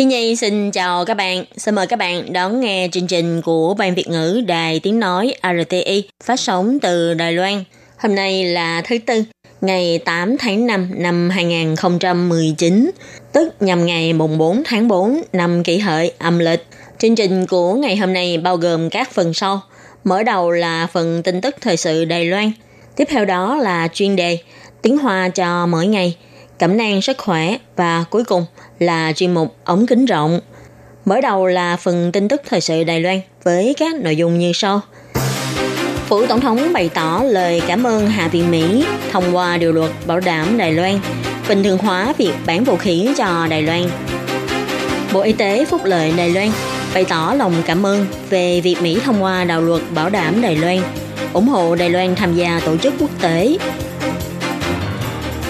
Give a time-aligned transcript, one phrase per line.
[0.00, 1.44] Khi Nhi xin chào các bạn.
[1.56, 5.34] Xin mời các bạn đón nghe chương trình của Ban Việt ngữ Đài Tiếng Nói
[5.42, 7.64] RTI phát sóng từ Đài Loan.
[7.96, 9.24] Hôm nay là thứ Tư,
[9.60, 12.90] ngày 8 tháng 5 năm 2019,
[13.32, 16.66] tức nhằm ngày mùng 4 tháng 4 năm kỷ hợi âm lịch.
[16.98, 19.60] Chương trình của ngày hôm nay bao gồm các phần sau.
[20.04, 22.52] Mở đầu là phần tin tức thời sự Đài Loan.
[22.96, 24.38] Tiếp theo đó là chuyên đề
[24.82, 26.16] Tiếng Hoa cho mỗi ngày,
[26.60, 28.44] cẩm nang sức khỏe và cuối cùng
[28.78, 30.40] là chuyên mục ống kính rộng.
[31.04, 34.52] Mở đầu là phần tin tức thời sự Đài Loan với các nội dung như
[34.54, 34.80] sau.
[36.06, 39.90] Phủ Tổng thống bày tỏ lời cảm ơn Hạ viện Mỹ thông qua điều luật
[40.06, 41.00] bảo đảm Đài Loan,
[41.48, 43.90] bình thường hóa việc bán vũ khí cho Đài Loan.
[45.12, 46.50] Bộ Y tế Phúc lợi Đài Loan
[46.94, 50.56] bày tỏ lòng cảm ơn về việc Mỹ thông qua đạo luật bảo đảm Đài
[50.56, 50.78] Loan,
[51.32, 53.56] ủng hộ Đài Loan tham gia tổ chức quốc tế.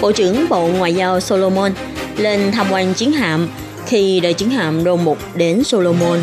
[0.01, 1.71] Bộ trưởng Bộ Ngoại giao Solomon
[2.17, 3.47] lên tham quan chiến hạm
[3.87, 6.19] khi đợi chiến hạm Rô mục đến Solomon.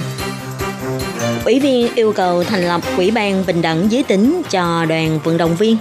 [1.44, 5.36] Ủy viên yêu cầu thành lập Quỹ ban Bình đẳng giới tính cho đoàn vận
[5.36, 5.76] động viên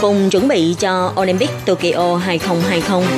[0.00, 3.08] cùng chuẩn bị cho Olympic Tokyo 2020.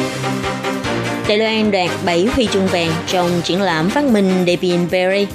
[1.28, 5.26] Đài Loan đoạt 7 huy chương vàng trong triển lãm phát minh Debian Berry,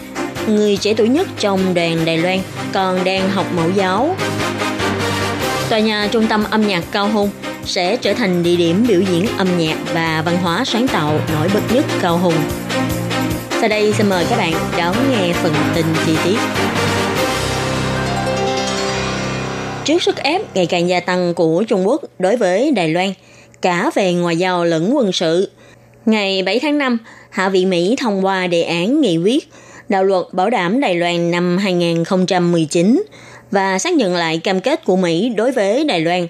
[0.48, 2.40] người trẻ tuổi nhất trong đoàn Đài Loan,
[2.74, 4.16] còn đang học mẫu giáo.
[5.70, 7.30] Tòa nhà trung tâm âm nhạc Cao Hùng
[7.66, 11.50] sẽ trở thành địa điểm biểu diễn âm nhạc và văn hóa sáng tạo nổi
[11.54, 12.34] bật nhất Cao Hùng.
[13.50, 16.38] Sau đây xin mời các bạn đón nghe phần tin chi tiết.
[19.86, 23.14] Trước sức ép ngày càng gia tăng của Trung Quốc đối với Đài Loan,
[23.62, 25.52] cả về ngoại giao lẫn quân sự,
[26.06, 26.98] ngày 7 tháng 5,
[27.30, 29.50] Hạ viện Mỹ thông qua đề án nghị quyết
[29.90, 33.04] đạo luật bảo đảm Đài Loan năm 2019
[33.52, 36.28] và xác nhận lại cam kết của Mỹ đối với Đài Loan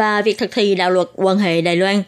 [0.00, 2.02] và việc thực thi đạo luật quan hệ Đài Loan,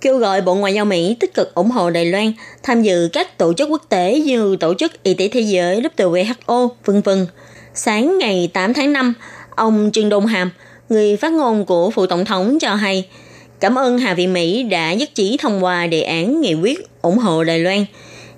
[0.00, 2.32] kêu gọi Bộ Ngoại giao Mỹ tích cực ủng hộ Đài Loan
[2.62, 6.68] tham dự các tổ chức quốc tế như Tổ chức Y tế Thế giới WHO,
[6.84, 7.26] vân vân.
[7.74, 9.14] Sáng ngày 8 tháng 5,
[9.56, 10.50] ông Trương Đông Hàm,
[10.88, 13.08] người phát ngôn của Phụ Tổng thống cho hay,
[13.60, 17.18] cảm ơn Hạ viện Mỹ đã nhất trí thông qua đề án nghị quyết ủng
[17.18, 17.84] hộ Đài Loan.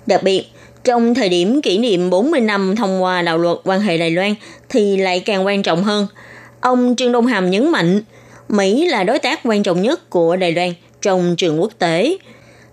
[0.05, 0.43] Đặc biệt,
[0.83, 4.35] trong thời điểm kỷ niệm 40 năm thông qua đạo luật quan hệ Đài Loan
[4.69, 6.07] thì lại càng quan trọng hơn.
[6.61, 8.01] Ông Trương Đông Hàm nhấn mạnh,
[8.49, 12.17] Mỹ là đối tác quan trọng nhất của Đài Loan trong trường quốc tế.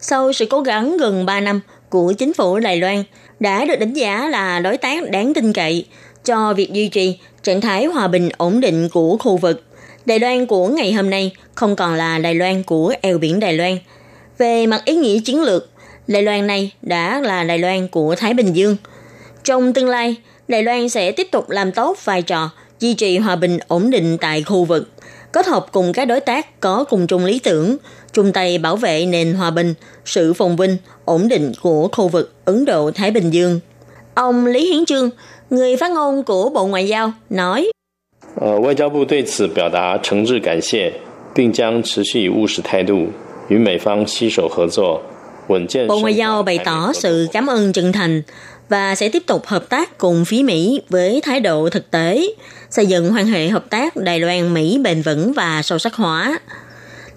[0.01, 3.05] Sau sự cố gắng gần 3 năm của chính phủ Đài Loan
[3.41, 5.87] đã được đánh giá là đối tác đáng tin cậy
[6.25, 9.63] cho việc duy trì trạng thái hòa bình ổn định của khu vực.
[10.07, 13.53] Đài Loan của ngày hôm nay không còn là Đài Loan của eo biển Đài
[13.53, 13.79] Loan.
[14.39, 15.71] Về mặt ý nghĩa chiến lược,
[16.07, 18.77] Đài Loan này đã là Đài Loan của Thái Bình Dương.
[19.45, 20.17] Trong tương lai,
[20.49, 22.51] Đài Loan sẽ tiếp tục làm tốt vai trò
[22.81, 24.89] duy trì hòa bình ổn định tại khu vực
[25.34, 27.78] kết hợp cùng các đối tác có cùng chung lý tưởng,
[28.14, 29.74] chung tay bảo vệ nền hòa bình,
[30.06, 33.60] sự phồn vinh, ổn định của khu vực Ấn Độ-Thái Bình Dương.
[34.14, 35.10] Ông Lý Hiến Trương,
[35.50, 37.72] người phát ngôn của Bộ Ngoại giao, nói
[38.40, 40.94] Ờ, 外交部对此表达诚挚感谢，
[41.34, 43.08] 并将持续以务实态度
[43.48, 45.11] 与美方携手合作，稳健。
[45.89, 48.23] Bộ Ngoại giao bày tỏ sự cảm ơn chân thành
[48.69, 52.27] và sẽ tiếp tục hợp tác cùng phía Mỹ với thái độ thực tế,
[52.71, 56.41] xây dựng quan hệ hợp tác Đài Loan-Mỹ bền vững và sâu sắc hóa.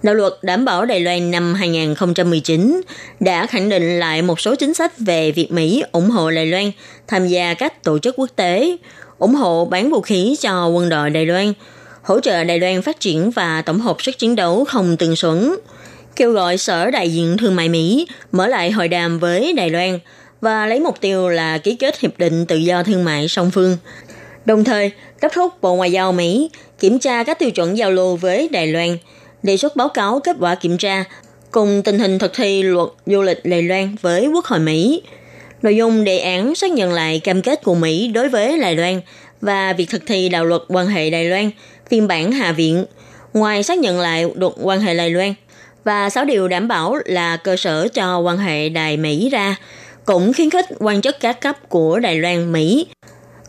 [0.04, 2.82] Đạo luật đảm bảo Đài Loan năm 2019
[3.20, 6.72] đã khẳng định lại một số chính sách về việc Mỹ ủng hộ Đài Loan
[7.08, 8.78] tham gia các tổ chức quốc tế,
[9.18, 11.54] ủng hộ bán vũ khí cho quân đội Đài Loan,
[12.02, 15.56] hỗ trợ Đài Loan phát triển và tổng hợp sức chiến đấu không tương xuẩn,
[16.16, 20.00] kêu gọi Sở Đại diện Thương mại Mỹ mở lại hội đàm với Đài Loan
[20.42, 23.78] và lấy mục tiêu là ký kết hiệp định tự do thương mại song phương.
[24.46, 24.92] Đồng thời,
[25.22, 28.68] đốc thúc Bộ Ngoại giao Mỹ kiểm tra các tiêu chuẩn giao lưu với Đài
[28.68, 28.98] Loan,
[29.44, 31.04] đề xuất báo cáo kết quả kiểm tra
[31.52, 35.02] cùng tình hình thực thi luật du lịch Đài Loan với Quốc hội Mỹ.
[35.62, 39.02] Nội dung đề án xác nhận lại cam kết của Mỹ đối với Đài Loan
[39.42, 41.52] và việc thực thi đạo luật quan hệ Đài Loan,
[41.90, 42.86] phiên bản Hạ viện.
[43.34, 45.34] Ngoài xác nhận lại luật quan hệ Đài Loan
[45.86, 49.56] và 6 điều đảm bảo là cơ sở cho quan hệ Đài Mỹ ra,
[50.06, 52.88] cũng khuyến khích quan chức các cấp của Đài Loan Mỹ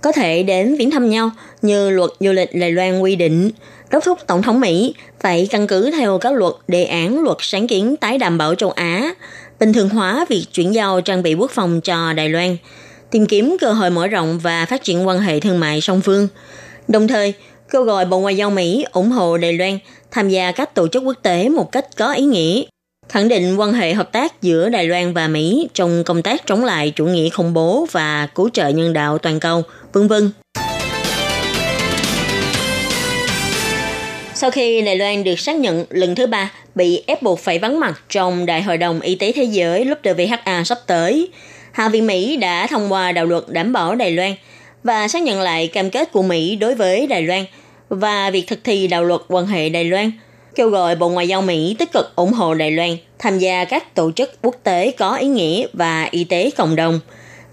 [0.03, 1.31] có thể đến viếng thăm nhau
[1.63, 3.51] như luật du lịch Đài Loan quy định,
[3.91, 7.67] đốc thúc Tổng thống Mỹ phải căn cứ theo các luật đề án luật sáng
[7.67, 9.15] kiến tái đảm bảo châu Á,
[9.61, 12.57] bình thường hóa việc chuyển giao trang bị quốc phòng cho Đài Loan,
[13.11, 16.29] tìm kiếm cơ hội mở rộng và phát triển quan hệ thương mại song phương.
[16.89, 17.35] Đồng thời,
[17.71, 19.79] kêu gọi Bộ Ngoại giao Mỹ ủng hộ Đài Loan
[20.11, 22.63] tham gia các tổ chức quốc tế một cách có ý nghĩa,
[23.09, 26.65] khẳng định quan hệ hợp tác giữa Đài Loan và Mỹ trong công tác chống
[26.65, 30.31] lại chủ nghĩa khủng bố và cứu trợ nhân đạo toàn cầu, vân vân.
[34.35, 37.81] Sau khi Đài Loan được xác nhận lần thứ ba bị ép buộc phải vắng
[37.81, 41.29] mặt trong Đại hội đồng Y tế Thế giới lúc WHA sắp tới,
[41.73, 44.35] Hạ viện Mỹ đã thông qua đạo luật đảm bảo Đài Loan
[44.83, 47.45] và xác nhận lại cam kết của Mỹ đối với Đài Loan
[47.89, 50.11] và việc thực thi đạo luật quan hệ Đài Loan,
[50.55, 53.95] kêu gọi Bộ Ngoại giao Mỹ tích cực ủng hộ Đài Loan tham gia các
[53.95, 57.01] tổ chức quốc tế có ý nghĩa và y tế cộng đồng.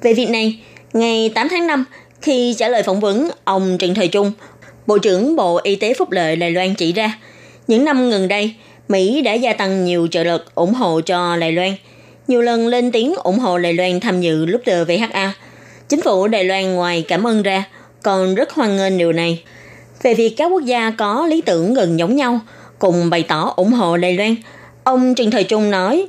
[0.02, 0.60] Về việc này,
[0.94, 1.86] ngày 8 tháng 5,
[2.22, 4.32] khi trả lời phỏng vấn, ông Trần Thời Trung,
[4.88, 7.20] Bộ trưởng Bộ Y tế Phúc lợi Đài Loan chỉ ra,
[7.68, 8.54] những năm gần đây,
[8.88, 11.76] Mỹ đã gia tăng nhiều trợ lực ủng hộ cho Đài Loan,
[12.28, 15.30] nhiều lần lên tiếng ủng hộ Đài Loan tham dự lúc WHA.
[15.90, 17.64] Chính phủ Đài Loan ngoài cảm ơn ra,
[18.02, 19.44] còn rất hoan nghênh điều này.
[20.04, 22.40] Về việc các quốc gia có lý tưởng gần giống nhau,
[22.80, 24.36] cùng bày tỏ ủng hộ Đài Loan,
[24.84, 26.08] ông Trần Thời Trung nói,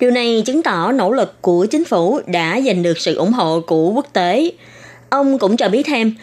[0.00, 3.60] điều này chứng tỏ nỗ lực của chính phủ đã giành được sự ủng hộ
[3.60, 4.52] của quốc tế.
[5.10, 6.14] Ông cũng cho biết thêm,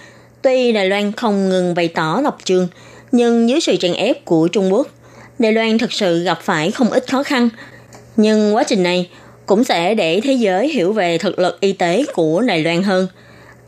[0.41, 2.67] tuy Đài Loan không ngừng bày tỏ lập trường,
[3.11, 4.87] nhưng dưới sự chèn ép của Trung Quốc,
[5.39, 7.49] Đài Loan thực sự gặp phải không ít khó khăn.
[8.17, 9.09] Nhưng quá trình này
[9.45, 13.07] cũng sẽ để thế giới hiểu về thực lực y tế của Đài Loan hơn.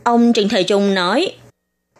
[0.02, 1.32] Ông Trần Thời Trung nói,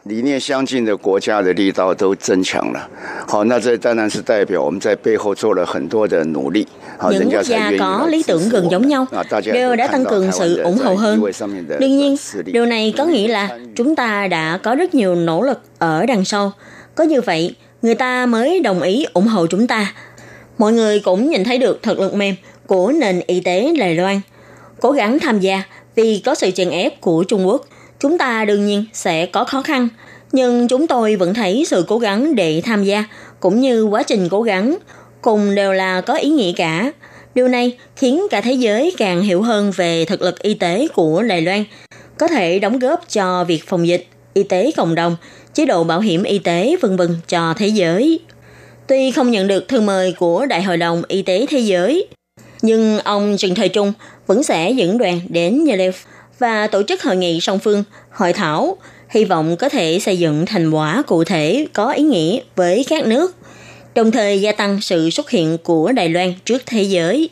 [0.03, 2.89] 理念相近的国家的力道都增强了。
[3.27, 6.65] 好，那这当然是代表我们在背后做了很多的努力。
[6.97, 8.79] 好， những 人家 quốc 才 gia 愿意 có 来 lý 支 tưởng 持 gần 我 giống
[8.79, 10.85] 们 nhau 啊，大家 đều 都 đã 看 tăng 到 cường 台 sự 湾 ủng 的
[10.85, 11.17] hộ 在 hơn.
[11.17, 15.15] 议会上面的 Đương nhiên, 势力 điều này có nghĩa là chúng ta đã có rất nhiều
[15.15, 16.51] nỗ lực ở đằng sau.
[16.95, 19.93] Có như vậy, người ta mới đồng ý ủng hộ chúng ta.
[20.57, 22.35] Mọi người cũng nhìn thấy được thực lực mềm
[22.65, 24.21] của nền y tế Đài Loan.
[24.79, 25.63] Cố gắng tham gia
[25.95, 27.67] vì có sự chèn ép của Trung Quốc,
[28.02, 29.88] chúng ta đương nhiên sẽ có khó khăn.
[30.32, 33.04] Nhưng chúng tôi vẫn thấy sự cố gắng để tham gia
[33.40, 34.78] cũng như quá trình cố gắng
[35.20, 36.92] cùng đều là có ý nghĩa cả.
[37.34, 41.22] Điều này khiến cả thế giới càng hiểu hơn về thực lực y tế của
[41.22, 41.64] Đài Loan,
[42.18, 45.16] có thể đóng góp cho việc phòng dịch, y tế cộng đồng,
[45.54, 48.20] chế độ bảo hiểm y tế vân vân cho thế giới.
[48.86, 52.06] Tuy không nhận được thư mời của Đại hội đồng Y tế Thế giới,
[52.62, 53.92] nhưng ông Trần Thời Trung
[54.26, 55.98] vẫn sẽ dẫn đoàn đến Geneva
[56.38, 58.76] và tổ chức hội nghị song phương, hội thảo,
[59.08, 63.06] hy vọng có thể xây dựng thành quả cụ thể có ý nghĩa với các
[63.06, 63.34] nước,
[63.94, 67.28] đồng thời gia tăng sự xuất hiện của Đài Loan trước thế giới.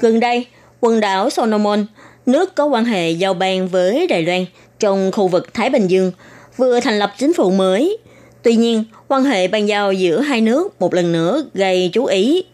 [0.00, 0.46] Gần đây,
[0.80, 1.86] quần đảo Solomon,
[2.26, 4.44] nước có quan hệ giao ban với Đài Loan
[4.78, 6.12] trong khu vực Thái Bình Dương,
[6.56, 7.98] vừa thành lập chính phủ mới.
[8.42, 12.44] Tuy nhiên, quan hệ ban giao giữa hai nước một lần nữa gây chú ý.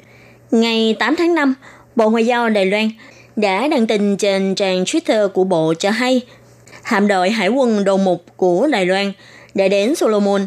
[0.51, 1.55] Ngày 8 tháng 5,
[1.97, 2.91] Bộ Ngoại giao Đài Loan
[3.37, 6.21] đã đăng tin trên trang Twitter của Bộ cho hay
[6.83, 9.13] hạm đội hải quân đầu mục của Đài Loan
[9.55, 10.47] đã đến Solomon.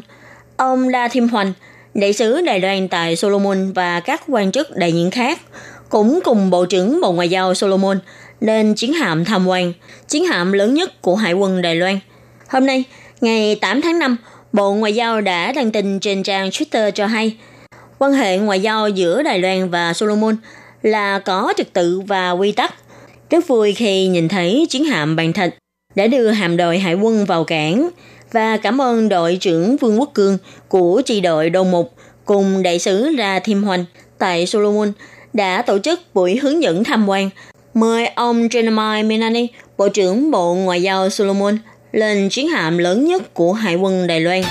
[0.57, 1.53] Ông La Thiêm Hoành,
[1.93, 5.39] đại sứ Đài Loan tại Solomon và các quan chức đại diện khác
[5.89, 7.99] cũng cùng Bộ trưởng Bộ Ngoại giao Solomon
[8.39, 9.73] lên chiến hạm tham quan,
[10.07, 11.99] chiến hạm lớn nhất của Hải quân Đài Loan.
[12.47, 12.83] Hôm nay,
[13.21, 14.17] ngày 8 tháng 5,
[14.53, 17.37] Bộ Ngoại giao đã đăng tin trên trang Twitter cho hay
[17.99, 20.35] quan hệ ngoại giao giữa Đài Loan và Solomon
[20.83, 22.73] là có trật tự và quy tắc.
[23.29, 25.55] Rất vui khi nhìn thấy chiến hạm bàn thịt
[25.95, 27.89] đã đưa hạm đội hải quân vào cảng
[28.31, 30.37] và cảm ơn đội trưởng Vương Quốc Cương
[30.67, 31.93] của chi đội đầu Mục
[32.25, 33.85] cùng đại sứ Ra Thiêm Hoành
[34.17, 34.91] tại Solomon
[35.33, 37.29] đã tổ chức buổi hướng dẫn tham quan
[37.73, 39.47] mời ông Jeremiah Menani,
[39.77, 41.57] Bộ trưởng Bộ Ngoại giao Solomon,
[41.91, 44.41] lên chiến hạm lớn nhất của Hải quân Đài Loan.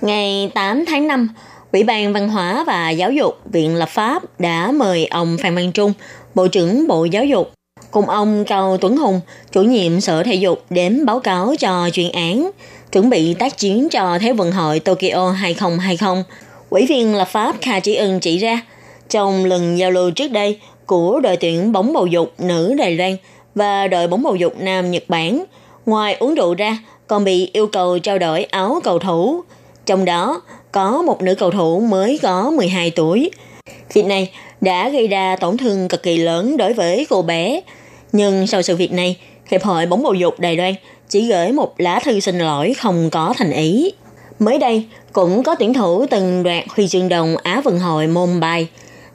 [0.00, 1.28] Ngày 8 tháng 5,
[1.72, 5.72] Ủy ban Văn hóa và Giáo dục Viện Lập pháp đã mời ông Phan Văn
[5.72, 5.92] Trung,
[6.34, 7.52] Bộ trưởng Bộ Giáo dục,
[7.90, 9.20] cùng ông Cao Tuấn Hùng,
[9.52, 12.50] chủ nhiệm Sở Thể dục đến báo cáo cho chuyên án,
[12.92, 16.24] chuẩn bị tác chiến cho Thế vận hội Tokyo 2020.
[16.70, 18.62] Ủy viên lập pháp Kha Chí Ưng chỉ ra,
[19.08, 23.16] trong lần giao lưu trước đây của đội tuyển bóng bầu dục nữ Đài Loan
[23.54, 25.44] và đội bóng bầu dục nam Nhật Bản,
[25.86, 29.42] ngoài uống rượu ra còn bị yêu cầu trao đổi áo cầu thủ.
[29.86, 33.30] Trong đó có một nữ cầu thủ mới có 12 tuổi.
[33.92, 37.60] Việc này đã gây ra tổn thương cực kỳ lớn đối với cô bé.
[38.12, 39.16] Nhưng sau sự việc này,
[39.50, 40.74] Hiệp hội bóng bầu dục Đài Loan
[41.08, 43.92] chỉ gửi một lá thư xin lỗi không có thành ý.
[44.38, 48.40] Mới đây, cũng có tuyển thủ từng đoạt huy chương đồng Á vận hội môn
[48.40, 48.68] bài.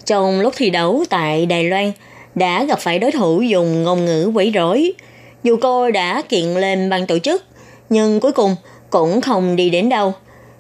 [0.06, 1.92] Trong lúc thi đấu tại Đài Loan,
[2.36, 4.94] đã gặp phải đối thủ dùng ngôn ngữ quấy rối.
[5.44, 7.44] Dù cô đã kiện lên ban tổ chức,
[7.90, 8.56] nhưng cuối cùng
[8.90, 10.14] cũng không đi đến đâu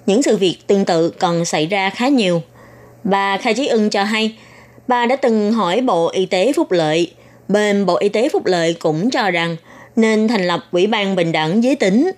[0.05, 2.41] những sự việc tương tự còn xảy ra khá nhiều.
[3.03, 4.35] Bà Khai Chí Ưng cho hay,
[4.87, 7.11] bà đã từng hỏi Bộ Y tế Phúc Lợi.
[7.47, 9.55] Bên Bộ Y tế Phúc Lợi cũng cho rằng
[9.95, 12.11] nên thành lập Ủy ban Bình đẳng giới tính.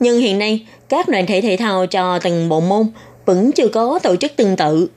[0.00, 2.86] Nhưng hiện nay, các đoàn thể thể thao cho từng bộ môn
[3.26, 4.88] vẫn chưa có tổ chức tương tự.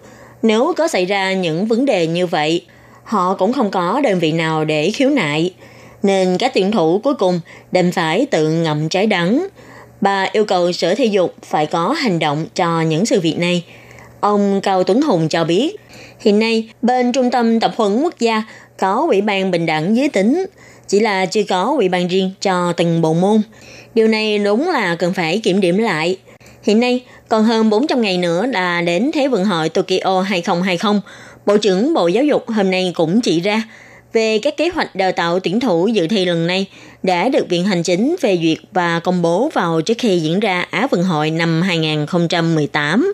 [0.41, 2.65] Nếu có xảy ra những vấn đề như vậy,
[3.03, 5.53] họ cũng không có đơn vị nào để khiếu nại.
[6.03, 7.39] Nên các tuyển thủ cuối cùng
[7.71, 9.47] đành phải tự ngậm trái đắng.
[10.01, 13.63] Bà yêu cầu Sở Thể dục phải có hành động cho những sự việc này.
[14.19, 15.75] Ông Cao Tuấn Hùng cho biết,
[16.19, 18.43] hiện nay bên Trung tâm Tập huấn Quốc gia
[18.79, 20.45] có Ủy ban Bình đẳng giới tính,
[20.87, 23.41] chỉ là chưa có ủy ban riêng cho từng bộ môn.
[23.95, 26.17] Điều này đúng là cần phải kiểm điểm lại.
[26.63, 31.01] Hiện nay, còn hơn 400 ngày nữa là đến Thế vận hội Tokyo 2020.
[31.45, 33.63] Bộ trưởng Bộ Giáo dục hôm nay cũng chỉ ra
[34.13, 36.65] về các kế hoạch đào tạo tuyển thủ dự thi lần này
[37.07, 40.65] đã được Viện Hành Chính phê duyệt và công bố vào trước khi diễn ra
[40.69, 43.13] Á vận hội năm 2018.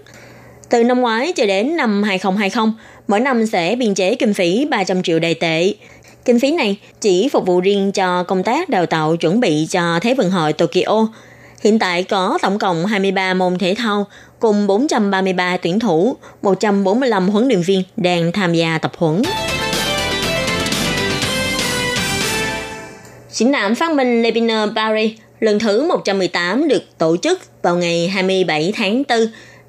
[0.69, 2.73] Từ năm ngoái cho đến năm 2020,
[3.07, 5.73] mỗi năm sẽ biên chế kinh phí 300 triệu đài tệ.
[6.25, 9.99] Kinh phí này chỉ phục vụ riêng cho công tác đào tạo chuẩn bị cho
[10.01, 11.07] Thế vận hội Tokyo.
[11.61, 14.07] Hiện tại có tổng cộng 23 môn thể thao
[14.39, 19.21] cùng 433 tuyển thủ, 145 huấn luyện viên đang tham gia tập huấn.
[23.33, 28.73] Triển lãm phát minh Lebiner Paris lần thứ 118 được tổ chức vào ngày 27
[28.75, 29.19] tháng 4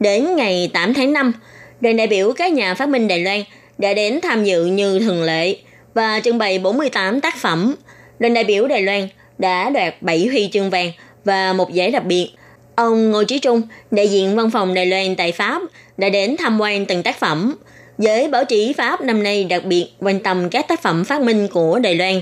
[0.01, 1.33] đến ngày 8 tháng 5.
[1.81, 3.43] Đoàn đại biểu các nhà phát minh Đài Loan
[3.79, 5.57] đã đến tham dự như thường lệ
[5.95, 7.75] và trưng bày 48 tác phẩm.
[8.19, 10.93] Đoàn đại biểu Đài Loan đã đoạt 7 huy chương vàng
[11.25, 12.31] và một giải đặc biệt.
[12.77, 15.63] Ông Ngô Chí Trung, đại diện văn phòng Đài Loan tại Pháp,
[15.97, 17.57] đã đến tham quan từng tác phẩm.
[17.99, 21.49] Giới báo chí Pháp năm nay đặc biệt quan tâm các tác phẩm phát minh
[21.49, 22.21] của Đài Loan.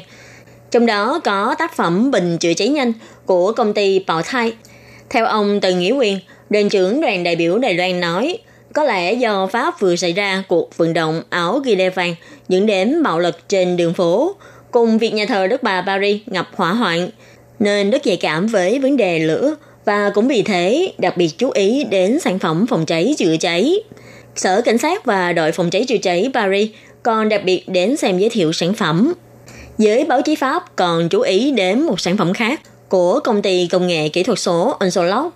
[0.72, 2.92] Trong đó có tác phẩm bình chữa cháy nhanh
[3.26, 4.52] của công ty Bảo Thai.
[5.10, 6.18] Theo ông Từ Nghĩa Quyền,
[6.50, 8.38] đoàn trưởng đoàn đại biểu Đài Loan nói,
[8.74, 12.14] có lẽ do Pháp vừa xảy ra cuộc vận động áo ghi đe vàng
[12.48, 14.34] dẫn đến bạo lực trên đường phố,
[14.70, 17.10] cùng việc nhà thờ Đức Bà Paris ngập hỏa hoạn,
[17.58, 21.50] nên rất nhạy cảm với vấn đề lửa và cũng vì thế đặc biệt chú
[21.50, 23.74] ý đến sản phẩm phòng cháy chữa cháy.
[24.36, 26.68] Sở Cảnh sát và đội phòng cháy chữa cháy Paris
[27.02, 29.12] còn đặc biệt đến xem giới thiệu sản phẩm.
[29.82, 33.68] Giới báo chí Pháp còn chú ý đến một sản phẩm khác của công ty
[33.72, 35.28] công nghệ kỹ thuật số Onsolog.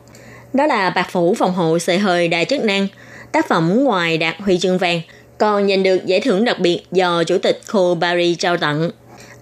[0.53, 2.89] Đó là bạc phủ phòng hộ xe hơi đa chức năng.
[3.33, 5.01] Tác phẩm ngoài đạt huy chương vàng
[5.39, 8.91] còn giành được giải thưởng đặc biệt do Chủ tịch khu Paris trao tặng.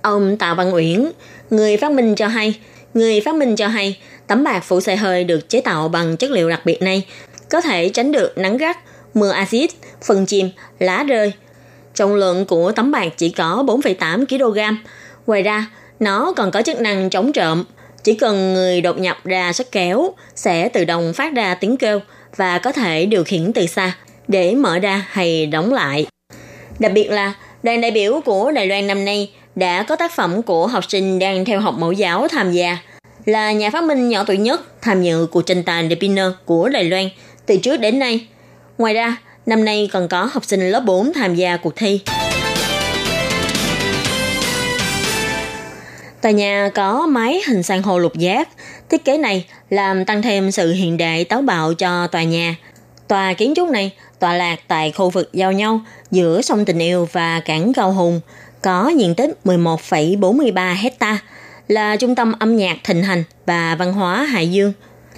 [0.03, 1.11] Ông Tạ Văn Uyển,
[1.51, 2.55] người phát minh cho hay,
[2.95, 6.31] người phát minh cho hay tấm bạc phủ xe hơi được chế tạo bằng chất
[6.31, 7.07] liệu đặc biệt này
[7.51, 8.79] có thể tránh được nắng gắt,
[9.15, 9.71] mưa axit,
[10.07, 11.33] phần chìm, lá rơi.
[11.95, 14.77] Trọng lượng của tấm bạc chỉ có 4,8 kg.
[15.27, 15.67] Ngoài ra,
[16.01, 17.65] nó còn có chức năng chống trộm.
[18.05, 22.01] Chỉ cần người đột nhập ra sức kéo sẽ tự động phát ra tiếng kêu
[22.37, 23.97] và có thể điều khiển từ xa
[24.29, 26.07] để mở ra hay đóng lại.
[26.79, 30.43] Đặc biệt là đoàn đại biểu của Đài Loan năm nay đã có tác phẩm
[30.43, 32.79] của học sinh đang theo học mẫu giáo tham gia
[33.25, 36.69] là nhà phát minh nhỏ tuổi nhất tham dự cuộc tranh tài The Pinner của
[36.69, 37.09] Đài Loan
[37.47, 38.27] từ trước đến nay.
[38.79, 42.01] Ngoài ra, năm nay còn có học sinh lớp 4 tham gia cuộc thi.
[46.23, 48.49] Tòa nhà có máy hình san hô lục giác.
[48.91, 52.57] Thiết kế này làm tăng thêm sự hiện đại táo bạo cho tòa nhà.
[53.09, 57.09] Tòa kiến trúc này tọa lạc tại khu vực giao nhau giữa sông Tình Yêu
[57.13, 58.21] và cảng Cao Hùng,
[58.63, 61.19] có diện tích 11,43 hecta
[61.69, 64.73] là trung tâm âm nhạc thịnh hành và văn hóa Hải Dương.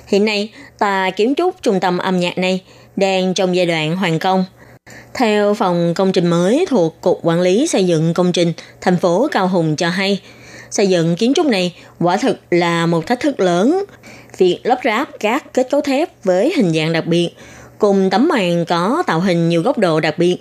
[0.07, 2.63] Hiện nay, tòa kiến trúc trung tâm âm nhạc này
[2.97, 4.45] đang trong giai đoạn hoàn công.
[5.15, 9.29] Theo phòng công trình mới thuộc Cục Quản lý Xây dựng Công trình thành phố
[9.33, 10.21] Cao Hùng cho hay,
[10.71, 13.85] xây dựng kiến trúc này quả thực là một thách thức lớn.
[14.39, 17.31] Việc lắp ráp các kết cấu thép với hình dạng đặc biệt
[17.79, 20.37] cùng tấm màn có tạo hình nhiều góc độ đặc biệt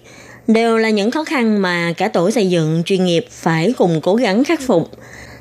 [0.48, 4.16] đều là những khó khăn mà cả tổ xây dựng chuyên nghiệp phải cùng cố
[4.16, 4.90] gắng khắc phục.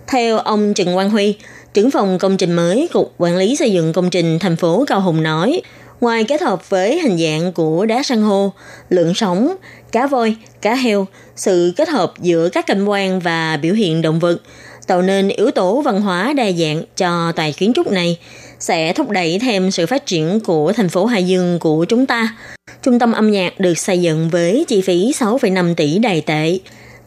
[0.06, 1.36] Theo ông Trần Quang Huy,
[1.74, 5.00] trưởng phòng công trình mới Cục Quản lý Xây dựng Công trình thành phố Cao
[5.00, 5.60] Hùng nói,
[6.04, 8.52] ngoài kết hợp với hình dạng của đá san hô,
[8.88, 9.54] lượng sống,
[9.92, 11.06] cá voi, cá heo,
[11.36, 14.38] sự kết hợp giữa các cảnh quan và biểu hiện động vật,
[14.86, 18.18] tạo nên yếu tố văn hóa đa dạng cho tòa kiến trúc này
[18.58, 22.36] sẽ thúc đẩy thêm sự phát triển của thành phố Hải Dương của chúng ta.
[22.82, 26.58] Trung tâm âm nhạc được xây dựng với chi phí 6,5 tỷ đài tệ.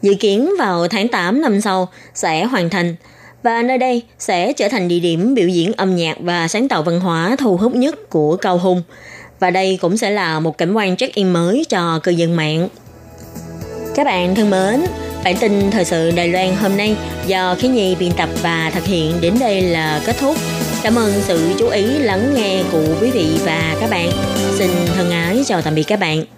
[0.02, 2.94] Dự kiến vào tháng 8 năm sau sẽ hoàn thành
[3.42, 6.82] và nơi đây sẽ trở thành địa điểm biểu diễn âm nhạc và sáng tạo
[6.82, 8.82] văn hóa thu hút nhất của Cao Hùng.
[9.40, 12.68] Và đây cũng sẽ là một cảnh quan check-in mới cho cư dân mạng.
[13.94, 14.80] Các bạn thân mến,
[15.24, 18.84] bản tin thời sự Đài Loan hôm nay do Khí Nhi biên tập và thực
[18.84, 20.36] hiện đến đây là kết thúc.
[20.82, 24.10] Cảm ơn sự chú ý lắng nghe của quý vị và các bạn.
[24.58, 26.37] Xin thân ái chào tạm biệt các bạn.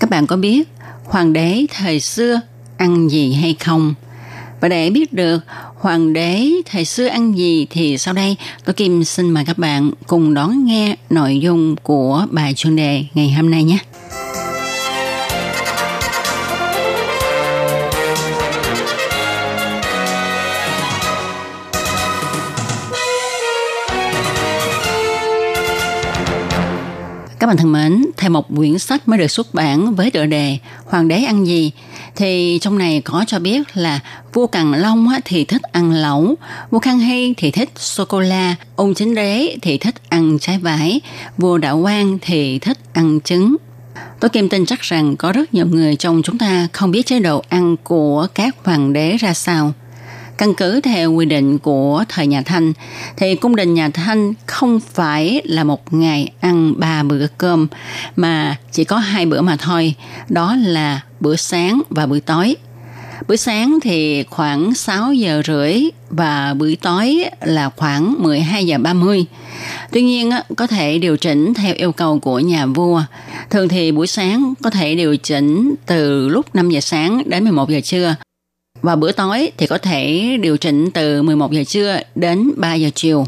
[0.00, 0.68] Các bạn có biết
[1.04, 2.40] hoàng đế thời xưa
[2.76, 3.94] ăn gì hay không?
[4.60, 5.38] Và để biết được
[5.74, 9.90] hoàng đế thời xưa ăn gì thì sau đây tôi Kim xin mời các bạn
[10.06, 13.78] cùng đón nghe nội dung của bài chuyên đề ngày hôm nay nhé.
[27.40, 30.58] Các bạn thân mến, theo một quyển sách mới được xuất bản với tựa đề
[30.86, 31.70] Hoàng đế ăn gì
[32.16, 34.00] thì trong này có cho biết là
[34.32, 36.34] vua Càn Long thì thích ăn lẩu,
[36.70, 41.00] vua Khang Hy thì thích sô-cô-la, ông chính đế thì thích ăn trái vải,
[41.38, 43.56] vua Đạo Quang thì thích ăn trứng.
[44.20, 47.18] Tôi Kim tin chắc rằng có rất nhiều người trong chúng ta không biết chế
[47.20, 49.72] độ ăn của các hoàng đế ra sao.
[50.40, 52.72] Căn cứ theo quy định của thời nhà Thanh,
[53.16, 57.66] thì cung đình nhà Thanh không phải là một ngày ăn ba bữa cơm,
[58.16, 59.94] mà chỉ có hai bữa mà thôi,
[60.28, 62.56] đó là bữa sáng và bữa tối.
[63.28, 69.24] Bữa sáng thì khoảng 6 giờ rưỡi và bữa tối là khoảng 12 giờ 30.
[69.92, 73.02] Tuy nhiên có thể điều chỉnh theo yêu cầu của nhà vua.
[73.50, 77.70] Thường thì buổi sáng có thể điều chỉnh từ lúc 5 giờ sáng đến 11
[77.70, 78.14] giờ trưa
[78.82, 82.90] và bữa tối thì có thể điều chỉnh từ 11 giờ trưa đến 3 giờ
[82.94, 83.26] chiều.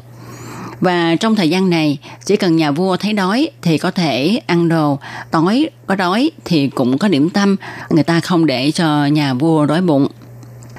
[0.81, 4.69] Và trong thời gian này, chỉ cần nhà vua thấy đói thì có thể ăn
[4.69, 4.99] đồ,
[5.31, 7.57] tối có đói thì cũng có điểm tâm,
[7.91, 10.07] người ta không để cho nhà vua đói bụng.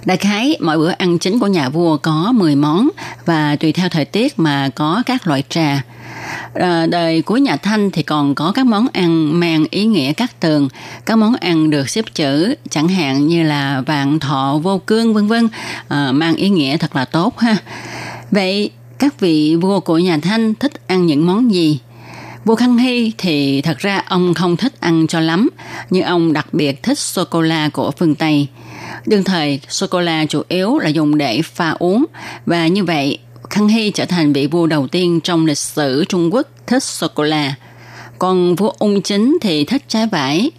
[0.05, 2.89] Đại khái, mỗi bữa ăn chính của nhà vua có 10 món
[3.25, 5.83] và tùy theo thời tiết mà có các loại trà.
[6.53, 10.39] À, đời của nhà Thanh thì còn có các món ăn mang ý nghĩa các
[10.39, 10.69] tường,
[11.05, 15.27] các món ăn được xếp chữ chẳng hạn như là vạn thọ vô cương vân
[15.27, 15.47] vân,
[15.87, 17.57] à, mang ý nghĩa thật là tốt ha.
[18.31, 21.79] Vậy các vị vua của nhà Thanh thích ăn những món gì?
[22.45, 25.49] Vua Khang Hy thì thật ra ông không thích ăn cho lắm,
[25.89, 28.47] nhưng ông đặc biệt thích sô-cô-la của phương Tây.
[29.05, 32.05] Đương thời, sô-cô-la chủ yếu là dùng để pha uống
[32.45, 33.17] và như vậy
[33.53, 37.55] Khang Hy trở thành vị vua đầu tiên trong lịch sử Trung Quốc thích sô-cô-la.
[38.19, 40.51] Còn vua Ung Chính thì thích trái vải.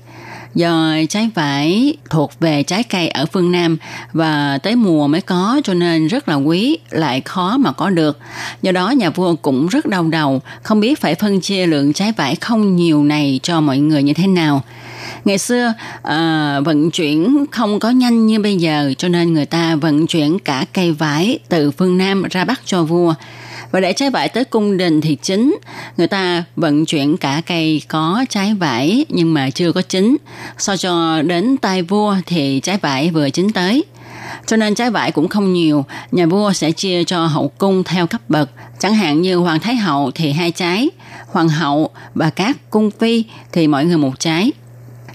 [0.54, 3.76] Do trái vải thuộc về trái cây ở phương Nam
[4.12, 8.18] và tới mùa mới có cho nên rất là quý, lại khó mà có được.
[8.62, 12.12] Do đó nhà vua cũng rất đau đầu, không biết phải phân chia lượng trái
[12.12, 14.62] vải không nhiều này cho mọi người như thế nào
[15.24, 19.76] ngày xưa à, vận chuyển không có nhanh như bây giờ cho nên người ta
[19.76, 23.14] vận chuyển cả cây vải từ phương Nam ra Bắc cho vua.
[23.70, 25.56] Và để trái vải tới cung đình thì chính
[25.96, 30.16] người ta vận chuyển cả cây có trái vải nhưng mà chưa có chín.
[30.58, 33.84] So cho đến tay vua thì trái vải vừa chín tới.
[34.46, 38.06] Cho nên trái vải cũng không nhiều nhà vua sẽ chia cho hậu cung theo
[38.06, 38.50] cấp bậc.
[38.78, 40.90] Chẳng hạn như hoàng thái hậu thì hai trái
[41.26, 44.52] hoàng hậu và các cung phi thì mỗi người một trái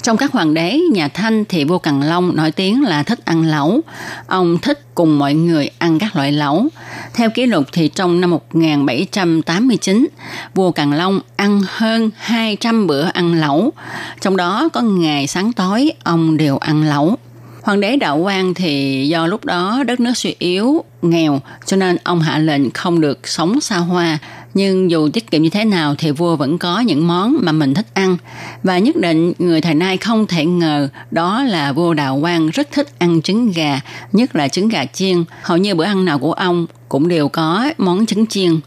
[0.10, 3.44] trong các hoàng đế nhà Thanh thì vua Càn Long nổi tiếng là thích ăn
[3.44, 3.82] lẩu.
[4.28, 6.68] Ông thích cùng mọi người ăn các loại lẩu.
[7.14, 10.08] Theo kỷ lục thì trong năm 1789,
[10.56, 13.74] vua Càn Long ăn hơn 200 bữa ăn lẩu.
[14.22, 17.18] Trong đó có ngày sáng tối ông đều ăn lẩu.
[17.62, 21.98] Hoàng đế Đạo Quang thì do lúc đó đất nước suy yếu, nghèo cho nên
[22.04, 24.18] ông hạ lệnh không được sống xa hoa.
[24.54, 27.74] Nhưng dù tiết kiệm như thế nào thì vua vẫn có những món mà mình
[27.74, 28.18] thích ăn.
[28.64, 32.72] Và nhất định người thời nay không thể ngờ đó là vua Đạo Quang rất
[32.72, 33.82] thích ăn trứng gà,
[34.12, 35.24] nhất là trứng gà chiên.
[35.42, 38.60] Hầu như bữa ăn nào của ông cũng đều có món trứng chiên.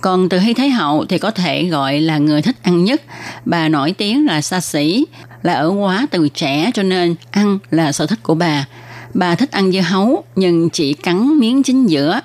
[0.00, 3.02] Còn từ Hy Thái Hậu thì có thể gọi là người thích ăn nhất.
[3.44, 5.06] Bà nổi tiếng là xa xỉ,
[5.42, 8.66] là ở quá từ trẻ cho nên ăn là sở thích của bà.
[9.14, 12.20] Bà thích ăn dưa hấu nhưng chỉ cắn miếng chính giữa.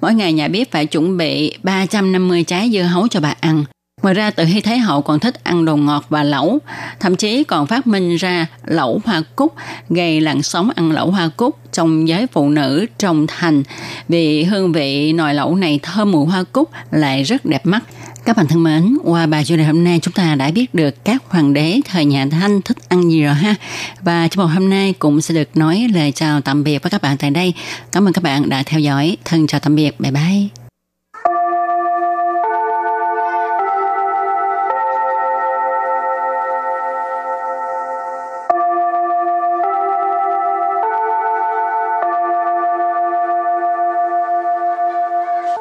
[0.00, 3.64] Mỗi ngày nhà bếp phải chuẩn bị 350 trái dưa hấu cho bà ăn.
[4.02, 6.58] Ngoài ra, Từ Hy Thái Hậu còn thích ăn đồ ngọt và lẩu,
[7.00, 9.54] thậm chí còn phát minh ra lẩu hoa cúc,
[9.88, 13.62] gây làn sóng ăn lẩu hoa cúc trong giới phụ nữ trong thành
[14.08, 17.82] vì hương vị nồi lẩu này thơm mùi hoa cúc lại rất đẹp mắt.
[18.24, 21.04] Các bạn thân mến, qua bài chủ đề hôm nay chúng ta đã biết được
[21.04, 23.54] các hoàng đế thời nhà Thanh thích ăn gì rồi ha.
[24.02, 27.02] Và trong một hôm nay cũng sẽ được nói lời chào tạm biệt với các
[27.02, 27.54] bạn tại đây.
[27.92, 29.16] Cảm ơn các bạn đã theo dõi.
[29.24, 30.00] Thân chào tạm biệt.
[30.00, 30.48] Bye bye.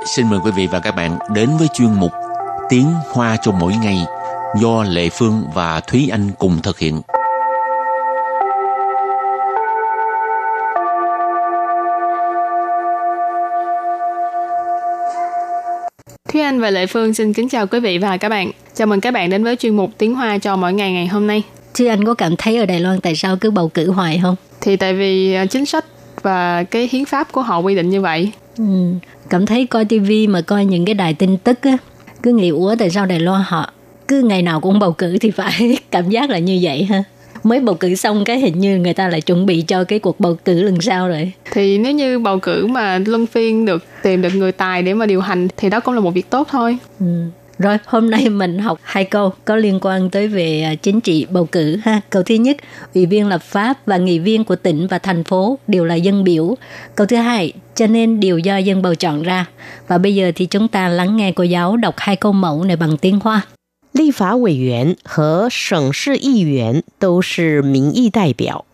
[0.06, 2.12] Xin mời quý vị và các bạn đến với chuyên mục
[2.72, 3.98] Tiếng Hoa cho mỗi ngày
[4.62, 7.02] do Lệ Phương và Thúy Anh cùng thực hiện.
[16.34, 18.52] Thúy Anh và Lệ Phương xin kính chào quý vị và các bạn.
[18.74, 21.28] Chào mừng các bạn đến với chuyên mục Tiếng Hoa cho mỗi ngày ngày hôm
[21.28, 21.44] nay.
[21.74, 24.36] Thúy Anh có cảm thấy ở Đài Loan tại sao cứ bầu cử hoài không?
[24.62, 25.86] Thì tại vì à, chính sách
[26.22, 28.32] và cái hiến pháp của họ quy định như vậy.
[28.58, 28.64] Ừ,
[29.30, 31.78] cảm thấy coi tivi mà coi những cái đài tin tức á,
[32.24, 33.74] cứ nghĩ ủa tại sao Đài Loan họ
[34.08, 37.04] cứ ngày nào cũng bầu cử thì phải cảm giác là như vậy ha?
[37.44, 40.20] Mới bầu cử xong cái hình như người ta lại chuẩn bị cho cái cuộc
[40.20, 41.32] bầu cử lần sau rồi.
[41.52, 45.06] Thì nếu như bầu cử mà luân phiên được tìm được người tài để mà
[45.06, 46.78] điều hành thì đó cũng là một việc tốt thôi.
[47.00, 47.06] Ừ.
[47.61, 51.27] Rồi, hôm nay mình học hai câu có liên quan tới về à, chính trị
[51.31, 52.01] bầu cử ha.
[52.11, 52.57] Câu thứ nhất,
[52.95, 56.25] ủy viên lập pháp và nghị viên của tỉnh và thành phố đều là dân
[56.25, 56.57] biểu.
[56.95, 59.47] Câu thứ hai, cho nên đều do dân bầu chọn ra.
[59.88, 62.77] Và bây giờ thì chúng ta lắng nghe cô giáo đọc hai câu mẫu này
[62.77, 63.47] bằng tiếng Hoa.
[63.92, 68.66] 立法委员和省市议员都是民意代表，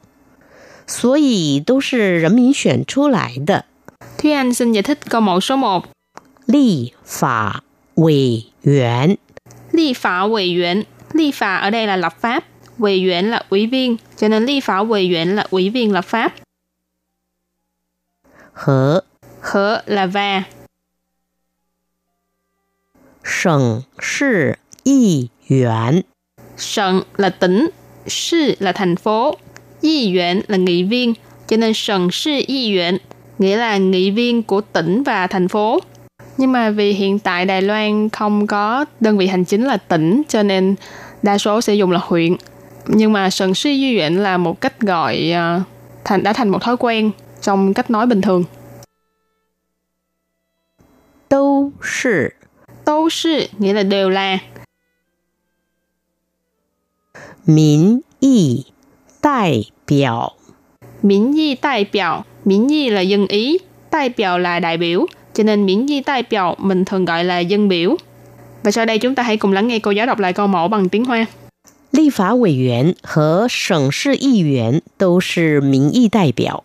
[0.88, 3.64] 所以都是人民选出来的。
[4.18, 5.84] Thúy Anh xin giải thích câu mẫu số 1.
[6.46, 7.62] 立法
[7.94, 9.16] 委 员
[9.72, 10.82] Ly phả ủy viện.
[11.12, 12.44] Ly phả ở đây là lập pháp.
[12.78, 13.96] Ủy viện là ủy viên.
[14.16, 16.34] Cho nên ly phả ủy viện là ủy viên lập pháp.
[18.52, 19.04] 和
[19.40, 20.44] Khở là và.
[23.24, 26.04] 省市议员
[26.56, 27.70] Sận là tỉnh.
[28.06, 29.36] Sư là thành phố.
[29.80, 31.14] Yi viện là nghị viên.
[31.48, 32.98] Cho nên sần sư yi viện
[33.38, 35.80] nghĩa là nghị viên của tỉnh và thành phố.
[36.36, 40.22] Nhưng mà vì hiện tại Đài Loan không có đơn vị hành chính là tỉnh
[40.28, 40.74] cho nên
[41.22, 42.36] đa số sẽ dùng là huyện.
[42.86, 45.62] Nhưng mà sần sư yi viện là một cách gọi à,
[46.04, 48.44] thành đã thành một thói quen trong cách nói bình thường.
[51.32, 52.34] 都是
[52.84, 54.38] Tâu sư nghĩa là đều là
[57.44, 58.66] 民意
[59.22, 60.36] 代表
[61.02, 62.24] miễn di đại biểu.
[62.44, 63.58] Miễn di là dân ý,
[63.90, 65.06] đại biểu là đại biểu.
[65.36, 67.96] Cho nên miễn di đại biểu mình thường gọi là dân biểu.
[68.62, 70.68] Và sau đây chúng ta hãy cùng lắng nghe cô giáo đọc lại câu mẫu
[70.68, 71.26] bằng tiếng Hoa.
[71.92, 76.64] 立法委员和省市议员都是民意代表。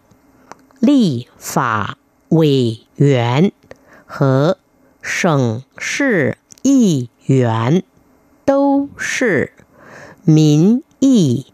[0.79, 1.97] 立法
[2.29, 3.51] 委员
[4.05, 4.57] 和
[5.01, 7.83] 省市议员
[8.45, 9.51] 都是
[10.23, 11.47] 民意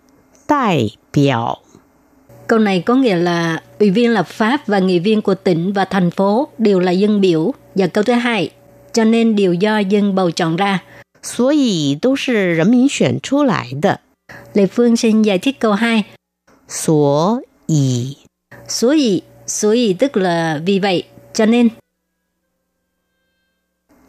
[0.45, 1.63] 代表。
[2.47, 5.85] Câu này có nghĩa là ủy viên lập pháp và nghị viên của tỉnh và
[5.85, 7.53] thành phố đều là dân biểu.
[7.75, 8.49] Và câu thứ hai,
[8.93, 10.79] cho nên đều do dân bầu chọn ra.
[11.23, 14.01] 所以都是人民选出来的。
[14.53, 16.05] Lê Phương xin giải thích câu 2.
[16.67, 18.17] 所以
[18.67, 21.69] Số ý, số ý tức là vì vậy, cho nên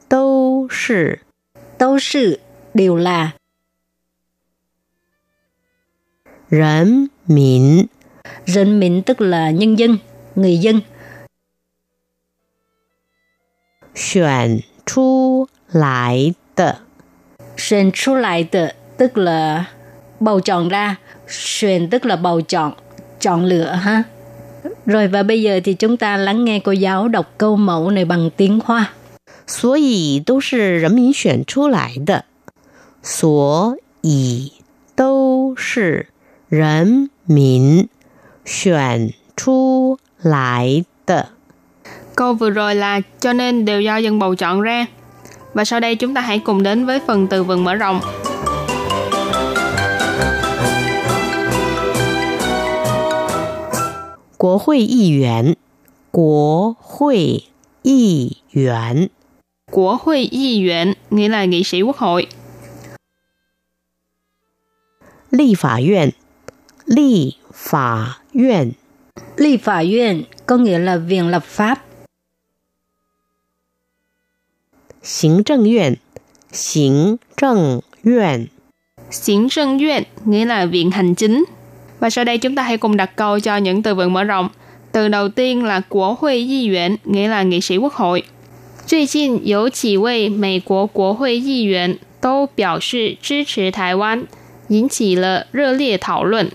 [0.08, 1.20] 都是
[1.78, 2.40] tâu sự
[2.74, 3.32] đều là
[6.48, 7.88] 人民
[8.46, 9.98] dân mình tức là nhân dân,
[10.34, 10.80] người dân.
[13.94, 16.78] 选出来的。
[17.56, 19.64] Xuyên出lại tự, tức là
[20.20, 20.96] bầu chọn ra.
[21.28, 22.72] Xuyên tức là bầu chọn,
[23.20, 24.02] chọn lựa ha.
[24.86, 28.04] Rồi và bây giờ thì chúng ta lắng nghe cô giáo đọc câu mẫu này
[28.04, 28.92] bằng tiếng Hoa.
[29.46, 32.24] 所以都是人民选出来的，
[33.02, 34.52] 所以
[34.96, 36.08] 都是
[36.48, 37.88] 人民
[38.48, 41.28] 选出来的。
[42.14, 44.86] Câu vừa rồi là cho nên đều do dân bầu chọn ra.
[45.54, 48.00] Và sau đây chúng ta hãy cùng đến với phần từ vựng mở rộng.
[54.36, 55.56] 国会议员，
[56.10, 57.44] 国会
[57.82, 59.08] 议员，
[59.70, 62.28] Của hội y viện nghĩa là nghị sĩ quốc hội.
[65.30, 66.12] 立法院，
[66.88, 68.72] 立法院，
[69.36, 71.78] Ly Pháp院có nghĩa là viện lập pháp.
[75.02, 75.98] 行政院，
[76.50, 78.48] 行政院
[79.10, 81.44] Xiển Trân Yuan nghĩa là viện hành chính.
[82.00, 84.48] Và sau đây chúng ta hãy cùng đặt câu cho những từ vựng mở rộng.
[84.92, 88.24] Từ đầu tiên là Quốc hội Yi Yuan, nghĩa là nghị sĩ quốc hội.
[88.86, 94.26] 最近有几位美国国会议员都表示支持台湾，
[94.68, 96.50] 引起了热烈讨论。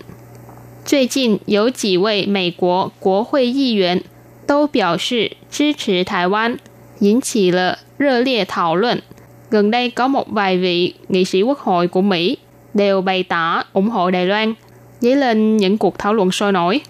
[0.84, 4.02] 最近有几位美国国会议员
[4.46, 6.58] 都表示支持台湾，
[6.98, 9.02] 引起了热烈讨论。
[9.50, 12.36] Gần đây có một vài vị nghị sĩ quốc hội của Mỹ
[12.74, 14.54] đều bày tỏ ủng hộ Đài Loan,
[15.00, 16.80] dấy lên những cuộc thảo luận sôi nổi.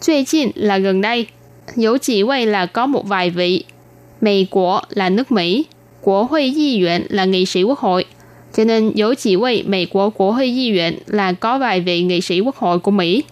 [0.00, 1.26] 最近 là gần đây,
[1.76, 3.64] dấu chỉ quay là có một vài vị.
[4.20, 5.64] Mỹ Quốc là nước Mỹ,
[6.02, 8.04] Quốc hội nghị viện là nghị sĩ quốc hội.
[8.56, 12.02] Cho nên dấu chỉ quay Mỹ Quốc Quốc hội nghị viện là có vài vị
[12.02, 13.22] nghị sĩ quốc hội của Mỹ.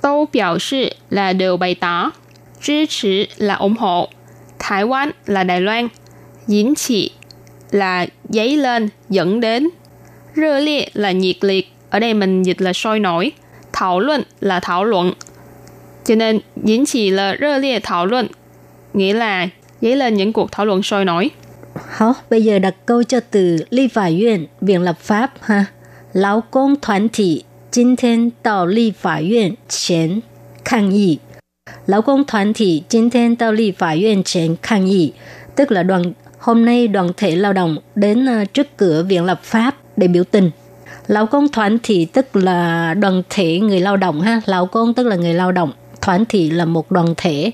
[0.00, 2.12] Tô biểu sự là đều bày tỏ.
[2.60, 4.08] 支持là ủng hộ.
[4.58, 5.88] Thái Quan là Đài Loan.
[6.46, 7.10] Dính chỉ
[7.70, 9.68] là dấy lên, dẫn đến.
[10.36, 13.32] Rơ liệt là nhiệt liệt, ở đây mình dịch là sôi nổi.
[13.72, 15.12] Thảo luận là thảo luận.
[16.04, 18.26] Cho nên, diễn chỉ là rơ liệt thảo luận,
[18.94, 19.48] nghĩa là
[19.80, 21.30] dấy lên những cuộc thảo luận sôi nổi.
[21.90, 25.64] 好，bây giờ đặt câu cho từ Ly Pháp Viện, Viện lập pháp ha.
[26.12, 27.40] Lão công đoàn thể
[27.76, 30.22] 今天到立法院前
[30.64, 31.20] 抗议。
[31.86, 35.12] 劳工团体今天到立法院前抗议,
[35.54, 39.76] tức là đoàn hôm nay đoàn thể lao động đến trước cửa viện lập pháp
[39.96, 40.50] để biểu tình.
[41.06, 45.34] Lão công团thị tức là đoàn thể người lao động ha, lão công tức là người
[45.34, 45.72] lao động,
[46.06, 47.52] đoàn thị là một đoàn thể.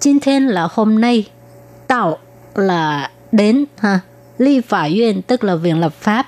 [0.00, 1.24] 今天 là hôm nay,
[1.86, 2.18] tạo
[2.54, 4.00] là đến ha,
[4.38, 6.26] ly pháp院tức là viện lập pháp,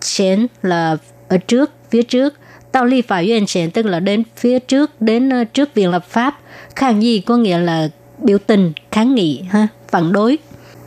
[0.00, 0.96] chén là
[1.28, 2.34] ở trước, phía trước,
[2.72, 6.38] tao ly pháp院chén tức là đến phía trước, đến trước viện lập pháp,
[6.76, 7.88] kháng nghị có nghĩa là
[8.18, 10.38] biểu tình, kháng nghị ha, phản đối.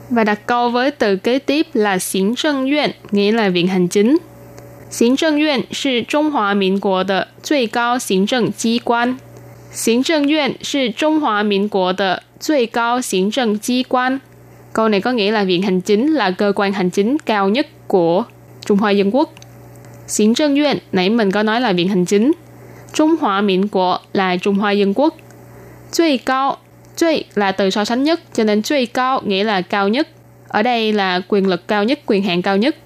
[0.09, 3.87] Và đặt câu với từ kế tiếp là Xính Trân Yuan, nghĩa là viện hành
[3.87, 4.17] chính.
[4.89, 9.17] 行政院是中华民国的最高行政机关。
[9.71, 14.21] 行政院是中华民国的最高行政机关。
[14.73, 18.23] Câu này có nghĩa là Viện Hành Chính là cơ quan hành chính cao nhất của
[18.65, 19.33] Trung Hoa Dân Quốc.
[20.10, 22.32] Xiển Trân Yuan, nãy mình có nói là Viện Hành Chính.
[22.94, 25.16] Trung Hoa Miễn Quốc là Trung Hoa Dân Quốc.
[25.92, 26.56] Truy cao,
[26.96, 30.08] truy là từ so sánh nhất, cho nên truy cao nghĩa là cao nhất.
[30.48, 32.76] Ở đây là quyền lực cao nhất, quyền hạn cao nhất.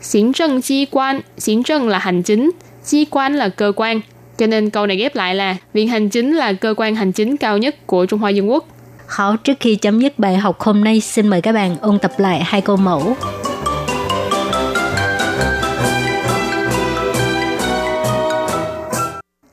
[0.00, 2.50] Xiển trân chi quan, xiển trân là hành chính,
[2.86, 4.00] chi quan là cơ quan.
[4.38, 7.36] Cho nên câu này ghép lại là Viện Hành Chính là cơ quan hành chính
[7.36, 8.66] cao nhất của Trung Hoa Dân Quốc.
[9.08, 12.12] Hảo, trước khi chấm dứt bài học hôm nay, xin mời các bạn ôn tập
[12.18, 13.16] lại hai câu mẫu.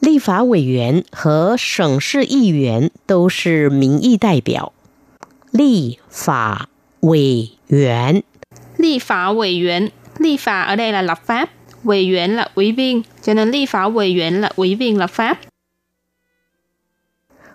[0.04, 4.72] 立法委员和省市议员都是民意代表。
[5.50, 6.68] 立法
[7.00, 8.22] 委员，
[8.76, 11.50] 立法委员 Ly phà ở đây là lập pháp,
[11.84, 15.10] ủy viên là ủy viên, cho nên ly phả ủy viên là ủy viên lập
[15.10, 15.40] pháp.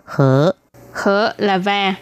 [0.04, 0.52] Hở
[0.92, 1.94] Hở là và.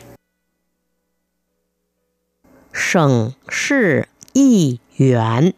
[2.73, 5.51] Sở sự y yuan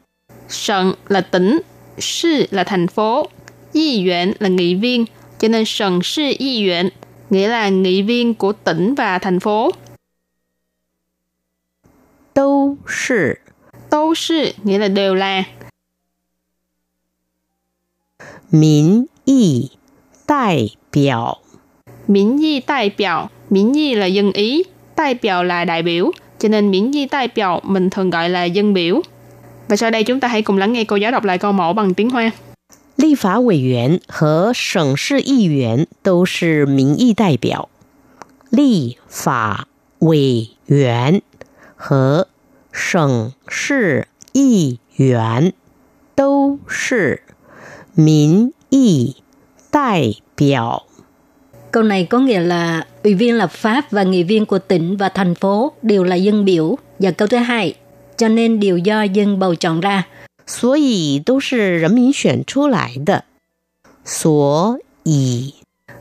[0.49, 1.61] Sở là tỉnh,
[1.99, 3.31] sự là thành phố,
[3.73, 5.05] y yuan là nghị viên,
[5.39, 6.89] cho nên sở sự y yuan
[7.31, 9.71] nghĩa là nghị viên của tỉnh và thành phố.
[12.35, 13.35] Đâu sự
[13.91, 15.45] Đâu sự nghĩa là đều là.
[18.51, 19.73] 民意
[20.25, 21.39] 代表
[22.07, 24.63] Miễn y đại biểu, miễn y là dân ý,
[24.97, 28.45] đại biểu là đại biểu, cho nên miễn y đại biểu mình thường gọi là
[28.45, 29.01] dân biểu.
[29.69, 31.73] Và sau đây chúng ta hãy cùng lắng nghe cô giáo đọc lại câu mẫu
[31.73, 32.31] bằng tiếng Hoa.
[33.07, 37.69] 立法委员和省市议员都是民意代表。
[38.51, 41.23] 立法委员
[41.77, 42.27] 和
[42.73, 45.53] 省市议员
[46.15, 47.23] 都是
[47.95, 49.17] 民意
[49.71, 50.83] 代表。
[51.71, 55.09] Câu này có nghĩa là ủy viên lập pháp và nghị viên của tỉnh và
[55.09, 56.79] thành phố đều là dân biểu.
[56.99, 57.75] Và câu thứ hai,
[58.17, 60.05] cho nên đều do dân bầu chọn ra.
[60.51, 63.25] 所以都是人民选出来的。
[64.05, 65.55] 所以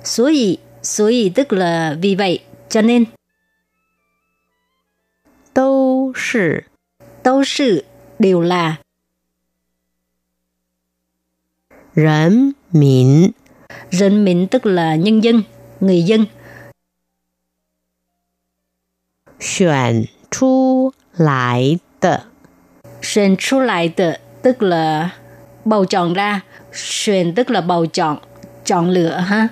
[0.03, 3.07] 所以,所以tức là vì vậy, cho nên
[5.53, 6.65] 都是
[7.23, 7.85] đâu sự
[8.19, 8.77] đều là
[11.93, 13.33] 人民
[13.89, 15.45] 人民tức là nhân dân,
[15.79, 16.27] người dân.
[19.39, 22.27] 选出来的。
[23.01, 25.09] Xuyên出lại的 tức là
[25.65, 26.41] bầu chọn ra.
[26.73, 28.17] Xuyên tức là bầu chọn,
[28.65, 29.47] chọn lựa ha.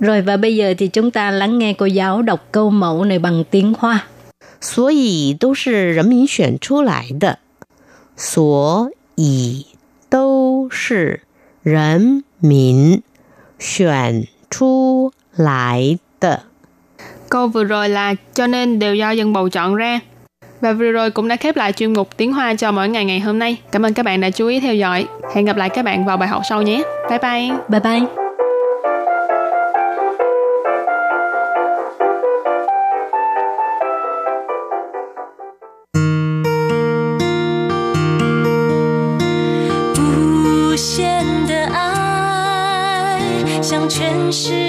[0.00, 3.18] Rồi và bây giờ thì chúng ta lắng nghe cô giáo đọc câu mẫu này
[3.18, 4.06] bằng tiếng Hoa.
[4.60, 7.38] 所以都是人民选出来的。
[8.16, 9.66] 所以
[10.08, 11.20] 都是
[11.62, 13.02] 人民
[13.58, 16.44] 选出来的。
[17.28, 20.00] Câu vừa rồi là cho nên đều do dân bầu chọn ra.
[20.61, 23.19] Và vừa rồi cũng đã khép lại chuyên mục tiếng Hoa cho mỗi ngày ngày
[23.19, 23.57] hôm nay.
[23.71, 25.05] Cảm ơn các bạn đã chú ý theo dõi.
[25.35, 26.83] Hẹn gặp lại các bạn vào bài học sau nhé.
[27.09, 27.57] Bye bye.
[27.69, 28.29] Bye bye.
[44.29, 44.68] 无限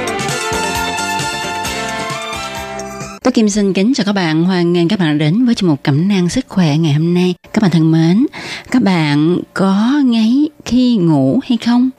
[3.23, 5.83] Tôi Kim xin kính chào các bạn, hoan nghênh các bạn đến với chương mục
[5.83, 7.35] cẩm nang sức khỏe ngày hôm nay.
[7.53, 8.25] Các bạn thân mến,
[8.71, 11.89] các bạn có ngáy khi ngủ hay không?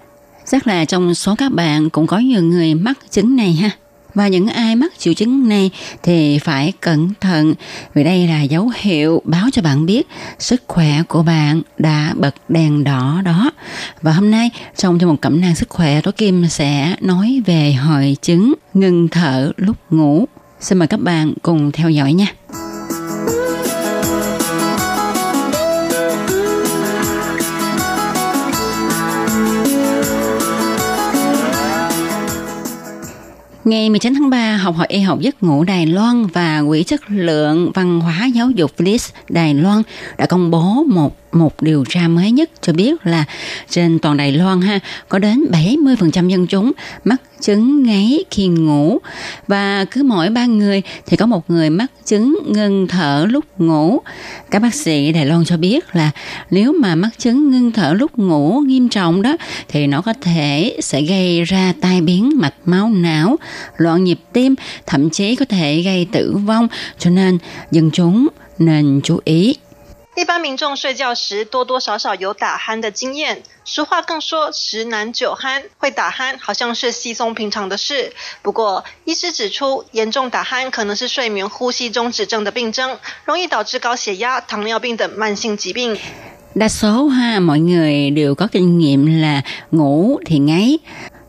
[0.51, 3.71] Chắc là trong số các bạn cũng có nhiều người mắc chứng này ha.
[4.15, 5.71] Và những ai mắc triệu chứng này
[6.03, 7.55] thì phải cẩn thận
[7.95, 10.07] vì đây là dấu hiệu báo cho bạn biết
[10.39, 13.51] sức khỏe của bạn đã bật đèn đỏ đó.
[14.03, 17.73] Và hôm nay trong chương một cẩm nang sức khỏe Tố Kim sẽ nói về
[17.73, 20.27] hội chứng ngừng thở lúc ngủ.
[20.62, 22.27] Xin mời các bạn cùng theo dõi nha.
[33.64, 37.01] Ngày 19 tháng 3, Học hội Y học giấc ngủ Đài Loan và Quỹ chất
[37.09, 39.83] lượng văn hóa giáo dục FLIS Đài Loan
[40.18, 43.25] đã công bố một một điều tra mới nhất cho biết là
[43.68, 46.72] trên toàn Đài Loan ha có đến 70% dân chúng
[47.05, 48.99] mắc chứng ngáy khi ngủ
[49.49, 53.99] và cứ mỗi ba người thì có một người mắc chứng ngưng thở lúc ngủ.
[54.51, 56.11] Các bác sĩ Đài Loan cho biết là
[56.51, 59.37] nếu mà mắc chứng ngưng thở lúc ngủ nghiêm trọng đó
[59.69, 63.37] thì nó có thể sẽ gây ra tai biến mạch máu não,
[63.77, 64.55] loạn nhịp tim,
[64.87, 66.69] thậm chí có thể gây tử vong.
[66.99, 67.39] Cho nên
[67.71, 68.29] dân chúng
[68.59, 69.55] nên chú ý.
[70.14, 78.12] 一般民众睡觉时多多少少有打鼾的经验，俗话更说“十男九鼾”，会打鼾好像是稀松平常的事。
[78.42, 85.96] 不过，医师指出，严重打鼾可能是睡眠呼吸中止症的病症，容易导致高血压、糖尿病等慢性疾病。
[86.55, 90.79] Đa số ha mọi người đều có kinh nghiệm là ngủ thì ngáy.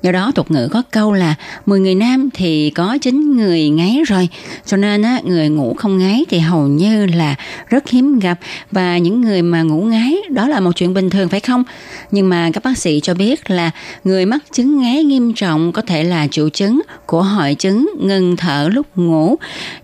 [0.03, 1.35] Do đó tục ngữ có câu là
[1.65, 4.29] 10 người nam thì có 9 người ngáy rồi.
[4.65, 7.35] Cho nên á, người ngủ không ngáy thì hầu như là
[7.67, 8.39] rất hiếm gặp.
[8.71, 11.63] Và những người mà ngủ ngáy đó là một chuyện bình thường phải không?
[12.11, 13.71] Nhưng mà các bác sĩ cho biết là
[14.03, 18.37] người mắc chứng ngáy nghiêm trọng có thể là triệu chứng của hội chứng ngừng
[18.37, 19.35] thở lúc ngủ.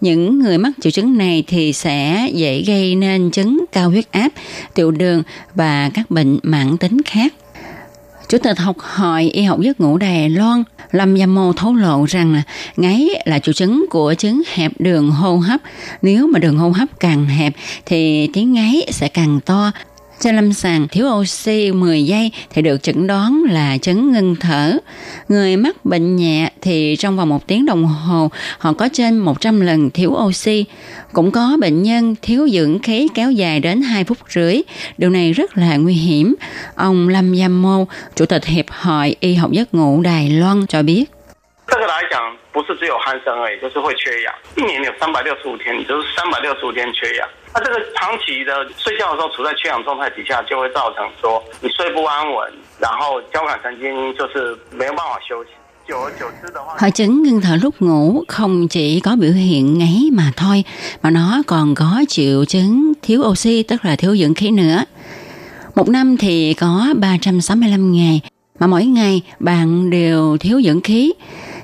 [0.01, 4.29] Những người mắc triệu chứng này thì sẽ dễ gây nên chứng cao huyết áp,
[4.73, 5.23] tiểu đường
[5.55, 7.34] và các bệnh mãn tính khác.
[8.30, 12.06] Chủ tịch học hội y học giấc ngủ Đài Loan Lâm Gia Mô thấu lộ
[12.06, 12.42] rằng là
[12.78, 15.62] ngáy là triệu chứng của chứng hẹp đường hô hấp.
[16.02, 17.54] Nếu mà đường hô hấp càng hẹp
[17.86, 19.72] thì tiếng ngáy sẽ càng to.
[20.20, 24.72] Trên lâm sàng thiếu oxy 10 giây thì được chẩn đoán là chứng ngưng thở.
[25.29, 29.61] Người mắc bệnh nhẹ thì trong vòng một tiếng đồng hồ họ có trên 100
[29.61, 30.64] lần thiếu oxy.
[31.12, 34.62] Cũng có bệnh nhân thiếu dưỡng khí kéo dài đến 2 phút rưỡi.
[34.98, 36.35] Điều này rất là nguy hiểm.
[36.74, 40.83] Ông Lâm Giam Mô, Chủ tịch Hiệp hội Y học giấc ngủ Đài Loan cho
[40.83, 41.05] biết.
[41.66, 42.20] 这个来讲，
[42.53, 44.35] 不是只有鼾声而已，就是会缺氧。
[44.57, 47.29] 一年有三百六十五天，你就是三百六十五天缺氧。
[47.55, 55.50] 那这个长期的睡觉的时候处在缺氧状态底下，就会造成说你睡不安稳，然后交感神经就是没有办法休息。
[55.87, 60.64] 久而久之的话， Hội chứng ngưng thở lúc ngủ không chỉ có biểu hiện ngáy mà thôi,
[61.03, 64.85] mà nó còn có triệu chứng thiếu oxy, tức là thiếu dưỡng khí nữa.
[65.74, 68.21] Một năm thì có 365 ngày,
[68.58, 71.12] mà mỗi ngày bạn đều thiếu dưỡng khí.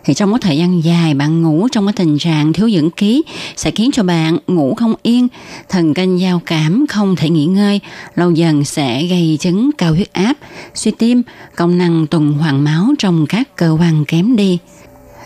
[0.05, 3.21] Thì trong một thời gian dài bạn ngủ trong cái tình trạng thiếu dưỡng khí
[3.55, 5.27] sẽ khiến cho bạn ngủ không yên,
[5.69, 7.79] thần kinh giao cảm không thể nghỉ ngơi,
[8.15, 10.33] lâu dần sẽ gây chứng cao huyết áp,
[10.73, 11.23] suy tim,
[11.55, 14.59] công năng tuần hoàn máu trong các cơ quan kém đi.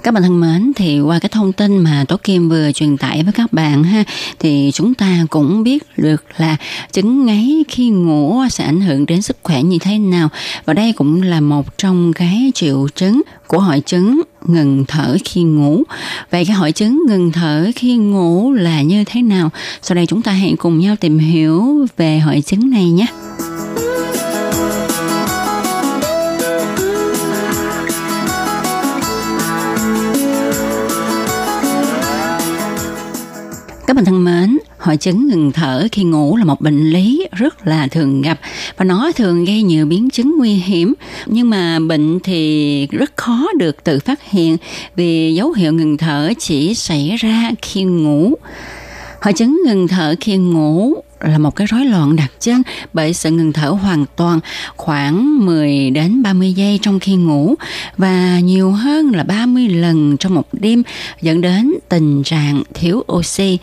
[0.04, 3.24] Các bạn thân mến, thì qua cái thông tin mà Tố Kim vừa truyền tải
[3.24, 4.04] với các bạn ha,
[4.40, 6.58] thì chúng ta cũng biết được là
[6.92, 10.30] chứng ngáy khi ngủ sẽ ảnh hưởng đến sức khỏe như thế nào.
[10.66, 15.44] Và đây cũng là một trong cái triệu chứng của hội chứng ngừng thở khi
[15.44, 15.84] ngủ.
[16.32, 19.50] Vậy cái hội chứng ngừng thở khi ngủ là như thế nào?
[19.82, 23.06] Sau đây chúng ta hãy cùng nhau tìm hiểu về hội chứng này nhé.
[33.90, 37.68] Các bạn thân mến, hội chứng ngừng thở khi ngủ là một bệnh lý rất
[37.68, 38.40] là thường gặp
[38.78, 40.94] và nó thường gây nhiều biến chứng nguy hiểm
[41.26, 44.58] nhưng mà bệnh thì rất khó được tự phát hiện
[44.96, 48.34] vì dấu hiệu ngừng thở chỉ xảy ra khi ngủ.
[49.22, 52.62] Hội chứng ngừng thở khi ngủ là một cái rối loạn đặc trưng
[52.94, 54.40] bởi sự ngừng thở hoàn toàn
[54.76, 57.56] khoảng 10 đến 30 giây trong khi ngủ
[57.98, 60.84] và nhiều hơn là 30 lần trong một đêm
[61.22, 63.58] dẫn đến tình trạng thiếu oxy.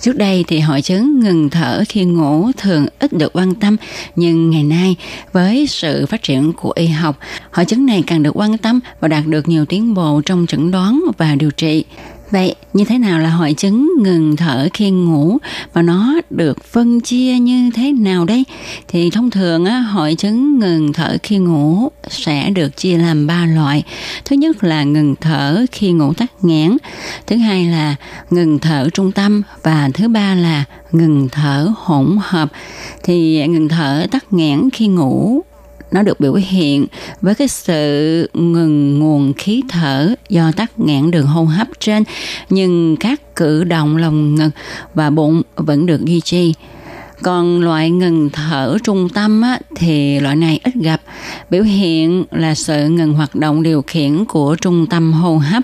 [0.00, 3.76] Trước đây thì hội chứng ngừng thở khi ngủ thường ít được quan tâm
[4.16, 4.96] nhưng ngày nay
[5.32, 7.18] với sự phát triển của y học,
[7.50, 10.70] hội chứng này càng được quan tâm và đạt được nhiều tiến bộ trong chẩn
[10.70, 11.84] đoán và điều trị.
[12.30, 15.38] Vậy như thế nào là hội chứng ngừng thở khi ngủ
[15.72, 18.44] và nó được phân chia như thế nào đây?
[18.88, 23.46] Thì thông thường á, hội chứng ngừng thở khi ngủ sẽ được chia làm 3
[23.46, 23.82] loại.
[24.24, 26.76] Thứ nhất là ngừng thở khi ngủ tắc nghẽn,
[27.26, 27.96] thứ hai là
[28.30, 32.52] ngừng thở trung tâm và thứ ba là ngừng thở hỗn hợp.
[33.02, 35.42] Thì ngừng thở tắc nghẽn khi ngủ
[35.92, 36.86] nó được biểu hiện
[37.20, 42.04] với cái sự ngừng nguồn khí thở do tắc nghẽn đường hô hấp trên
[42.50, 44.50] nhưng các cử động lồng ngực
[44.94, 46.54] và bụng vẫn được duy trì.
[47.22, 51.00] Còn loại ngừng thở trung tâm á, thì loại này ít gặp.
[51.50, 55.62] Biểu hiện là sự ngừng hoạt động điều khiển của trung tâm hô hấp.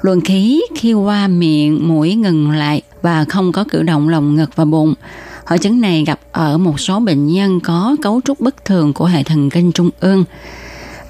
[0.00, 4.50] Luồng khí khi qua miệng mũi ngừng lại và không có cử động lồng ngực
[4.56, 4.94] và bụng.
[5.46, 9.04] Hội chứng này gặp ở một số bệnh nhân có cấu trúc bất thường của
[9.04, 10.24] hệ thần kinh trung ương.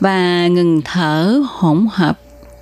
[0.00, 2.18] Và ngừng thở hỗn hợp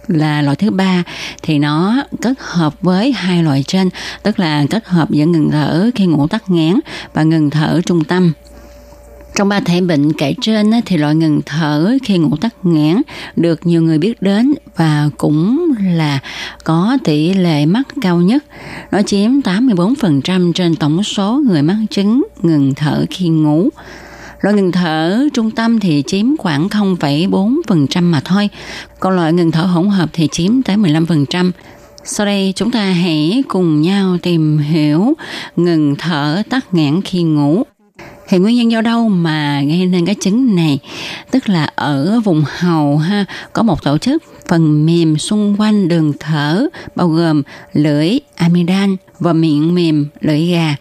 [0.06, 1.02] là loại thứ ba,
[1.42, 3.90] thì nó kết hợp với hai loại trên,
[4.22, 6.74] tức là kết hợp giữa ngừng thở khi ngủ tắc nghẽn
[7.14, 8.32] và ngừng thở trung tâm.
[9.34, 12.96] Trong ba thể bệnh kể trên thì loại ngừng thở khi ngủ tắc nghẽn
[13.36, 16.18] được nhiều người biết đến và cũng là
[16.64, 18.44] có tỷ lệ mắc cao nhất.
[18.90, 23.68] Nó chiếm 84% trên tổng số người mắc chứng ngừng thở khi ngủ.
[24.40, 28.48] Loại ngừng thở trung tâm thì chiếm khoảng 0,4% mà thôi.
[29.00, 31.50] Còn loại ngừng thở hỗn hợp thì chiếm tới 15%.
[32.04, 35.14] Sau đây chúng ta hãy cùng nhau tìm hiểu
[35.56, 37.62] ngừng thở tắc nghẽn khi ngủ.
[38.28, 40.78] Thì nguyên nhân do đâu mà gây nên cái chứng này?
[41.30, 46.12] Tức là ở vùng hầu ha có một tổ chức phần mềm xung quanh đường
[46.20, 46.66] thở
[46.96, 50.76] bao gồm lưỡi, amidan và miệng mềm, lưỡi gà.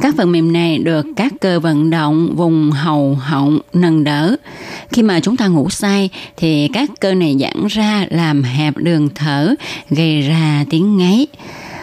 [0.00, 4.36] Các phần mềm này được các cơ vận động vùng hầu họng nâng đỡ.
[4.90, 9.08] Khi mà chúng ta ngủ say thì các cơ này giãn ra làm hẹp đường
[9.14, 9.54] thở,
[9.90, 11.26] gây ra tiếng ngáy.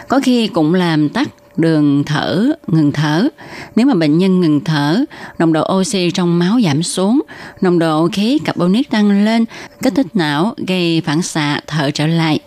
[0.08, 3.28] Có khi cũng làm tắt đường thở, ngừng thở.
[3.76, 5.04] Nếu mà bệnh nhân ngừng thở,
[5.38, 7.22] nồng độ oxy trong máu giảm xuống,
[7.60, 9.44] nồng độ khí carbonic tăng lên,
[9.82, 12.40] kích thích não gây phản xạ thở trở lại.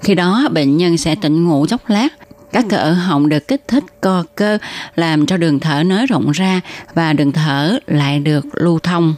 [0.00, 2.08] Khi đó bệnh nhân sẽ tỉnh ngủ chốc lát,
[2.52, 4.58] các cơ ở họng được kích thích co cơ
[4.96, 6.60] làm cho đường thở nới rộng ra
[6.94, 9.14] và đường thở lại được lưu thông.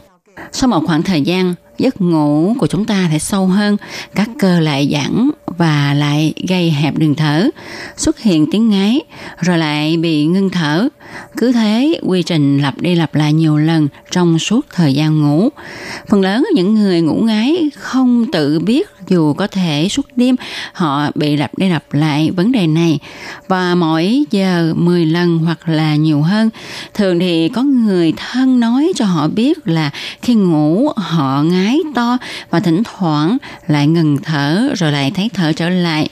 [0.51, 3.77] Sau một khoảng thời gian, giấc ngủ của chúng ta sẽ sâu hơn,
[4.15, 7.49] các cơ lại giãn và lại gây hẹp đường thở,
[7.97, 9.01] xuất hiện tiếng ngáy,
[9.39, 10.87] rồi lại bị ngưng thở.
[11.37, 15.49] Cứ thế, quy trình lặp đi lặp lại nhiều lần trong suốt thời gian ngủ.
[16.09, 20.36] Phần lớn những người ngủ ngáy không tự biết dù có thể suốt đêm
[20.72, 22.98] họ bị lặp đi lặp lại vấn đề này
[23.48, 26.50] và mỗi giờ 10 lần hoặc là nhiều hơn.
[26.94, 29.90] Thường thì có người thân nói cho họ biết là
[30.22, 32.18] khi ngủ họ ngái to
[32.50, 33.36] và thỉnh thoảng
[33.66, 36.10] lại ngừng thở rồi lại thấy thở trở lại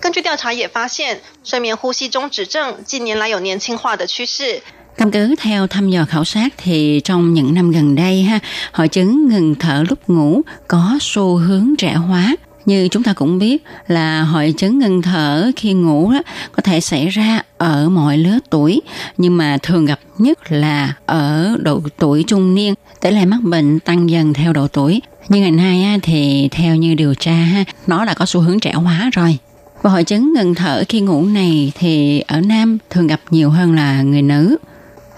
[0.00, 4.62] 根据调查也发现，睡眠呼吸中止症近年来有年轻化的趋势。
[4.97, 8.39] Căn cứ theo thăm dò khảo sát thì trong những năm gần đây ha,
[8.71, 12.35] hội chứng ngừng thở lúc ngủ có xu hướng trẻ hóa.
[12.65, 16.21] Như chúng ta cũng biết là hội chứng ngừng thở khi ngủ đó,
[16.51, 18.81] có thể xảy ra ở mọi lứa tuổi,
[19.17, 22.73] nhưng mà thường gặp nhất là ở độ tuổi trung niên.
[23.01, 25.01] Tỷ lệ mắc bệnh tăng dần theo độ tuổi.
[25.29, 28.73] Nhưng ngày nay thì theo như điều tra ha, nó đã có xu hướng trẻ
[28.73, 29.37] hóa rồi.
[29.81, 33.75] Và hội chứng ngừng thở khi ngủ này thì ở nam thường gặp nhiều hơn
[33.75, 34.57] là người nữ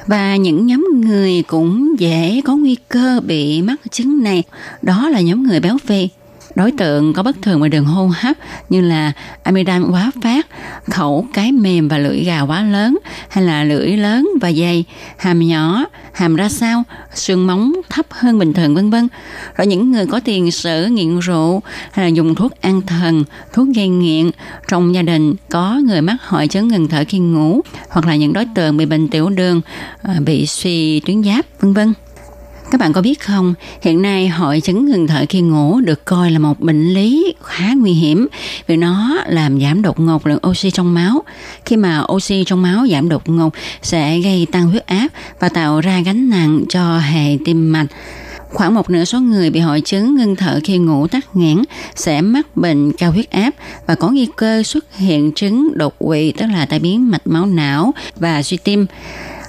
[0.08, 4.44] và những nhóm người cũng dễ có nguy cơ bị mắc chứng này.
[4.82, 6.10] Đó là nhóm người béo phì
[6.58, 8.38] đối tượng có bất thường về đường hô hấp
[8.70, 9.12] như là
[9.44, 10.48] amidan quá phát,
[10.92, 12.98] khẩu cái mềm và lưỡi gà quá lớn
[13.30, 14.86] hay là lưỡi lớn và dày,
[15.18, 16.84] hàm nhỏ, hàm ra sao,
[17.14, 19.08] xương móng thấp hơn bình thường vân vân.
[19.58, 23.68] Rồi những người có tiền sử nghiện rượu hay là dùng thuốc an thần, thuốc
[23.76, 24.32] gây nghiện,
[24.68, 28.34] trong gia đình có người mắc hội chứng ngừng thở khi ngủ hoặc là những
[28.34, 29.62] đối tượng bị bệnh tiểu đường,
[30.02, 31.94] ờ, bị suy tuyến giáp vân vân.
[32.72, 36.32] Các bạn có biết không, hiện nay hội chứng ngừng thở khi ngủ được coi
[36.32, 38.28] là một bệnh lý khá nguy hiểm
[38.68, 41.24] vì nó làm giảm đột ngột lượng oxy trong máu.
[41.66, 45.08] Khi mà oxy trong máu giảm đột ngột sẽ gây tăng huyết áp
[45.40, 47.88] và tạo ra gánh nặng cho hệ tim mạch.
[48.50, 51.62] Khoảng một nửa số người bị hội chứng ngưng thở khi ngủ tắc nghẽn
[51.96, 53.52] sẽ mắc bệnh cao huyết áp
[53.86, 57.46] và có nguy cơ xuất hiện chứng đột quỵ tức là tai biến mạch máu
[57.46, 58.86] não và suy tim.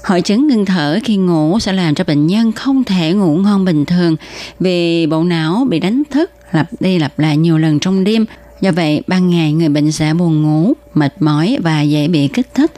[0.09, 3.65] Hội chứng ngưng thở khi ngủ sẽ làm cho bệnh nhân không thể ngủ ngon
[3.65, 4.17] bình thường
[4.61, 8.27] vì bộ não bị đánh thức lặp đi lặp lại nhiều lần trong đêm.
[8.61, 12.55] Do vậy, ban ngày người bệnh sẽ buồn ngủ, mệt mỏi và dễ bị kích
[12.55, 12.73] thích.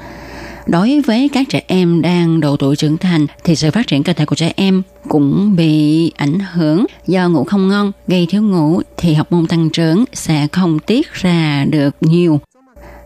[0.66, 4.12] Đối với các trẻ em đang độ tuổi trưởng thành thì sự phát triển cơ
[4.12, 8.81] thể của trẻ em cũng bị ảnh hưởng do ngủ không ngon, gây thiếu ngủ
[8.97, 12.41] thì học môn tăng trưởng sẽ không tiết ra được nhiều.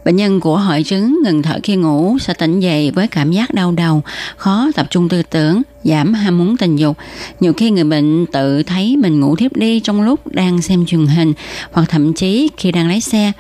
[0.05, 3.55] Bệnh nhân của hội chứng ngừng thở khi ngủ sẽ tỉnh dậy với cảm giác
[3.55, 4.02] đau đầu,
[4.36, 6.96] khó tập trung tư tưởng, giảm ham muốn tình dục.
[7.40, 11.07] Nhiều khi người bệnh tự thấy mình ngủ thiếp đi trong lúc đang xem truyền
[11.07, 11.32] hình
[11.72, 13.32] hoặc thậm chí khi đang lái xe.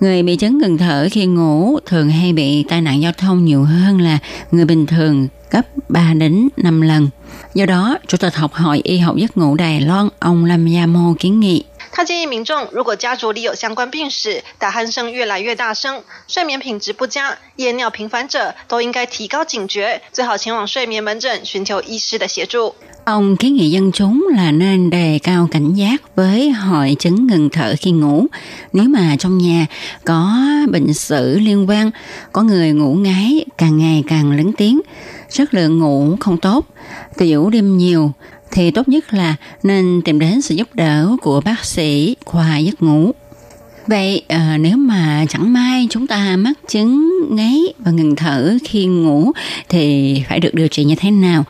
[0.00, 3.64] Người bị chứng ngừng thở khi ngủ thường hay bị tai nạn giao thông nhiều
[3.64, 4.18] hơn là
[4.50, 7.08] người bình thường gấp 3 đến 5 lần.
[7.54, 10.86] Do đó, Chủ tịch Học hội Y học giấc ngủ Đài Loan, ông Lâm Gia
[10.86, 22.75] Mô kiến nghị 他建议民众，如果家族里有相关病史，打鼾声越来越大声，睡眠品质不佳，夜尿频繁者，都应该提高警觉，最好前往睡眠门诊寻求医师的协助。
[23.05, 27.49] Ông kiến nghị dân chúng là nên đề cao cảnh giác với hội chứng ngừng
[27.49, 28.25] thở khi ngủ.
[28.73, 29.65] Nếu mà trong nhà
[30.05, 30.37] có
[30.71, 31.91] bệnh sử liên quan,
[32.31, 34.81] có người ngủ ngáy càng ngày càng lớn tiếng,
[35.29, 36.65] chất lượng ngủ không tốt,
[37.17, 38.11] tiểu đêm nhiều,
[38.52, 42.82] thì tốt nhất là nên tìm đến sự giúp đỡ của bác sĩ khoa giấc
[42.82, 43.12] ngủ.
[43.86, 48.86] Vậy à, nếu mà chẳng may chúng ta mắc chứng ngáy và ngừng thở khi
[48.86, 49.32] ngủ
[49.68, 51.44] thì phải được điều trị như thế nào?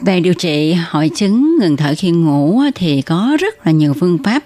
[0.00, 4.18] Về điều trị hội chứng ngừng thở khi ngủ thì có rất là nhiều phương
[4.24, 4.42] pháp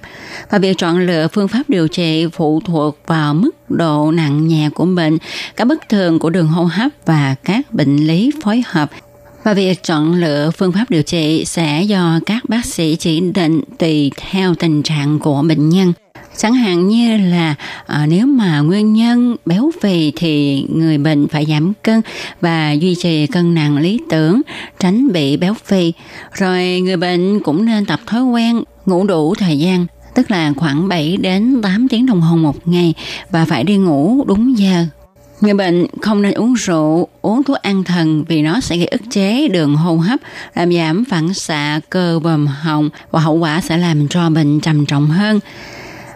[0.50, 4.68] và việc chọn lựa phương pháp điều trị phụ thuộc vào mức độ nặng nhẹ
[4.74, 5.18] của bệnh,
[5.56, 8.90] các bất thường của đường hô hấp và các bệnh lý phối hợp
[9.46, 13.60] và việc chọn lựa phương pháp điều trị sẽ do các bác sĩ chỉ định
[13.78, 15.92] tùy theo tình trạng của bệnh nhân.
[16.36, 17.54] Chẳng hạn như là
[17.86, 22.00] à, nếu mà nguyên nhân béo phì thì người bệnh phải giảm cân
[22.40, 24.42] và duy trì cân nặng lý tưởng,
[24.78, 25.92] tránh bị béo phì.
[26.32, 30.88] Rồi người bệnh cũng nên tập thói quen ngủ đủ thời gian, tức là khoảng
[30.88, 32.94] 7 đến 8 tiếng đồng hồ một ngày
[33.30, 34.86] và phải đi ngủ đúng giờ.
[35.40, 39.00] Người bệnh không nên uống rượu, uống thuốc an thần vì nó sẽ gây ức
[39.10, 40.20] chế đường hô hấp,
[40.54, 44.86] làm giảm phản xạ cơ bầm họng và hậu quả sẽ làm cho bệnh trầm
[44.86, 45.40] trọng hơn.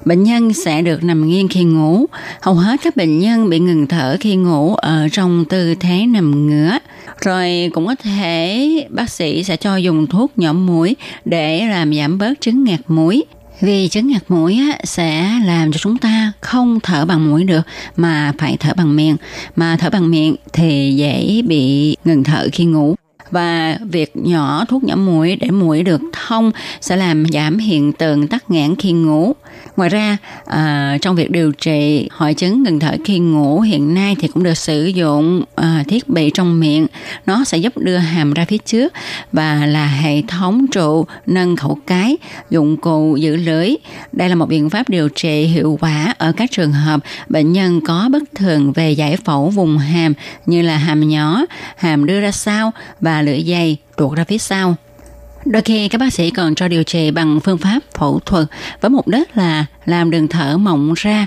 [0.05, 2.07] Bệnh nhân sẽ được nằm nghiêng khi ngủ.
[2.43, 6.47] Hầu hết các bệnh nhân bị ngừng thở khi ngủ ở trong tư thế nằm
[6.47, 6.79] ngửa.
[7.21, 12.19] Rồi cũng có thể bác sĩ sẽ cho dùng thuốc nhỏ mũi để làm giảm
[12.19, 13.25] bớt chứng ngạt mũi.
[13.61, 17.63] Vì chứng ngạt mũi á, sẽ làm cho chúng ta không thở bằng mũi được
[17.97, 19.17] mà phải thở bằng miệng.
[19.57, 22.95] Mà thở bằng miệng thì dễ bị ngừng thở khi ngủ
[23.31, 26.51] và việc nhỏ thuốc nhỏ mũi để mũi được thông
[26.81, 29.33] sẽ làm giảm hiện tượng tắc nghẽn khi ngủ.
[29.81, 34.17] Ngoài ra, à, trong việc điều trị hội chứng ngừng thở khi ngủ hiện nay
[34.21, 36.87] thì cũng được sử dụng à, thiết bị trong miệng.
[37.27, 38.93] Nó sẽ giúp đưa hàm ra phía trước
[39.33, 42.17] và là hệ thống trụ nâng khẩu cái,
[42.51, 43.75] dụng cụ giữ lưỡi.
[44.13, 47.81] Đây là một biện pháp điều trị hiệu quả ở các trường hợp bệnh nhân
[47.87, 50.15] có bất thường về giải phẫu vùng hàm
[50.47, 51.45] như là hàm nhỏ,
[51.77, 54.77] hàm đưa ra sau và lưỡi dày tuột ra phía sau.
[55.45, 58.47] Đôi khi các bác sĩ còn cho điều trị bằng phương pháp phẫu thuật
[58.81, 61.27] với mục đích là làm đường thở mỏng ra,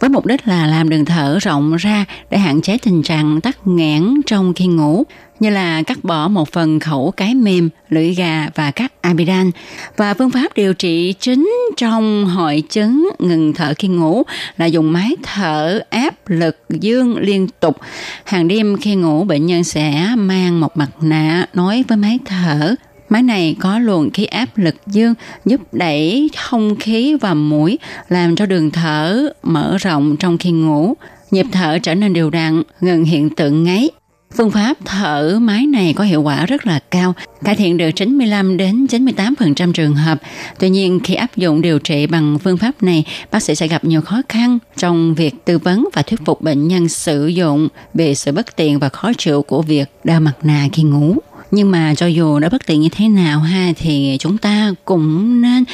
[0.00, 3.66] với mục đích là làm đường thở rộng ra để hạn chế tình trạng tắc
[3.66, 5.04] nghẽn trong khi ngủ
[5.40, 9.50] như là cắt bỏ một phần khẩu cái mềm, lưỡi gà và cắt amidan.
[9.96, 14.22] Và phương pháp điều trị chính trong hội chứng ngừng thở khi ngủ
[14.56, 17.76] là dùng máy thở áp lực dương liên tục.
[18.24, 22.74] Hàng đêm khi ngủ bệnh nhân sẽ mang một mặt nạ nối với máy thở
[23.10, 28.36] Máy này có luồng khí áp lực dương giúp đẩy không khí vào mũi, làm
[28.36, 30.94] cho đường thở mở rộng trong khi ngủ.
[31.30, 33.90] Nhịp thở trở nên đều đặn, ngừng hiện tượng ngáy.
[34.36, 38.56] Phương pháp thở máy này có hiệu quả rất là cao, cải thiện được 95
[38.56, 40.18] đến 98% trường hợp.
[40.58, 43.84] Tuy nhiên, khi áp dụng điều trị bằng phương pháp này, bác sĩ sẽ gặp
[43.84, 48.14] nhiều khó khăn trong việc tư vấn và thuyết phục bệnh nhân sử dụng về
[48.14, 51.16] sự bất tiện và khó chịu của việc đeo mặt nạ khi ngủ
[51.50, 55.40] nhưng mà cho dù nó bất tiện như thế nào ha thì chúng ta cũng
[55.42, 55.64] nên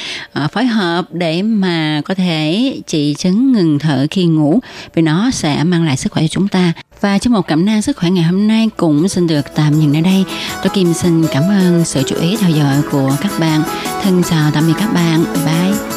[0.45, 4.59] uh, phối hợp để mà có thể trị chứng ngừng thở khi ngủ.
[4.93, 6.73] Vì nó sẽ mang lại sức khỏe cho chúng ta.
[7.01, 9.97] Và trong một cảm năng sức khỏe ngày hôm nay cũng xin được tạm dừng
[9.97, 10.23] ở đây.
[10.63, 13.63] Tôi kim xin cảm ơn sự chú ý theo dõi của các bạn.
[14.03, 15.23] Thân chào tạm biệt các bạn.
[15.45, 15.96] Bye.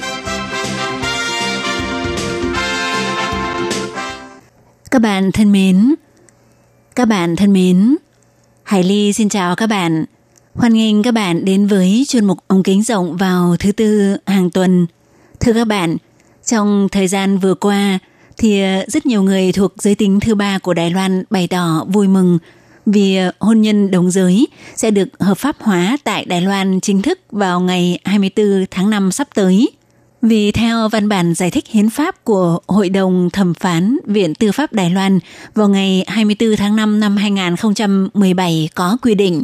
[5.01, 5.95] Các bạn thân mến,
[6.95, 7.95] các bạn thân mến,
[8.63, 10.05] Hải Ly xin chào các bạn.
[10.53, 14.49] Hoan nghênh các bạn đến với chuyên mục ống kính rộng vào thứ tư hàng
[14.49, 14.87] tuần.
[15.39, 15.97] Thưa các bạn,
[16.45, 17.99] trong thời gian vừa qua
[18.37, 21.85] thì ờ, rất nhiều người thuộc giới tính thứ ba của Đài Loan bày tỏ
[21.87, 22.39] vui mừng
[22.85, 27.01] vì ờ, hôn nhân đồng giới sẽ được hợp pháp hóa tại Đài Loan chính
[27.01, 29.69] thức vào ngày 24 tháng 5 sắp tới–
[30.21, 34.51] vì theo văn bản giải thích hiến pháp của Hội đồng Thẩm phán Viện Tư
[34.51, 35.19] pháp Đài Loan
[35.55, 39.43] vào ngày 24 tháng 5 năm 2017 có quy định,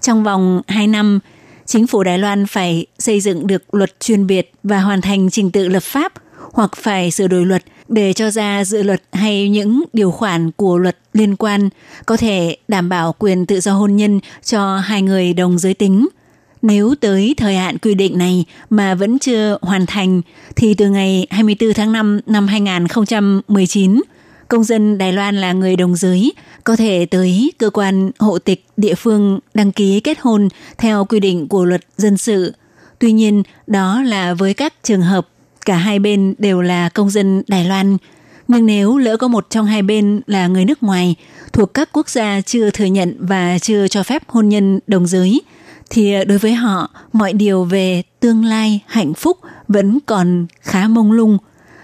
[0.00, 1.20] trong vòng 2 năm,
[1.66, 5.50] chính phủ Đài Loan phải xây dựng được luật chuyên biệt và hoàn thành trình
[5.50, 6.12] tự lập pháp
[6.52, 10.78] hoặc phải sửa đổi luật để cho ra dự luật hay những điều khoản của
[10.78, 11.68] luật liên quan
[12.06, 16.08] có thể đảm bảo quyền tự do hôn nhân cho hai người đồng giới tính–
[16.62, 20.22] nếu tới thời hạn quy định này mà vẫn chưa hoàn thành,
[20.56, 24.00] thì từ ngày 24 tháng 5 năm 2019,
[24.48, 26.32] công dân Đài Loan là người đồng giới
[26.64, 30.48] có thể tới cơ quan hộ tịch địa phương đăng ký kết hôn
[30.78, 32.52] theo quy định của luật dân sự.
[32.98, 35.28] Tuy nhiên, đó là với các trường hợp
[35.66, 37.96] cả hai bên đều là công dân Đài Loan.
[38.48, 41.14] Nhưng nếu lỡ có một trong hai bên là người nước ngoài
[41.52, 45.40] thuộc các quốc gia chưa thừa nhận và chưa cho phép hôn nhân đồng giới–
[45.90, 50.88] thì ờ, đối với họ, mọi điều về tương lai hạnh phúc vẫn còn khá
[50.88, 51.38] mông lung.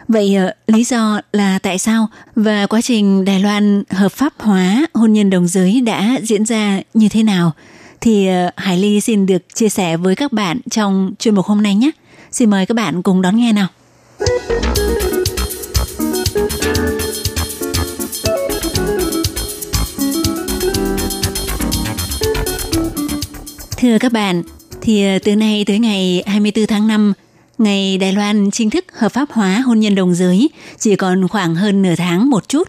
[0.09, 4.87] Vậy ờ, lý do là tại sao và quá trình đài loan hợp pháp hóa
[4.95, 7.53] hôn nhân đồng giới đã diễn ra như thế nào?
[8.01, 11.63] Thì ờ, hải ly xin được chia sẻ với các bạn trong chuyên mục hôm
[11.63, 11.91] nay nhé.
[12.33, 13.69] Xin mời các bạn cùng đón nghe nào.
[23.85, 24.43] Thưa các bạn,
[24.81, 27.13] thì ờ, từ nay tới ngày 24 tháng 5,
[27.59, 31.55] ngày Đài Loan chính thức hợp pháp hóa hôn nhân đồng giới chỉ còn khoảng
[31.55, 32.69] hơn nửa tháng một chút.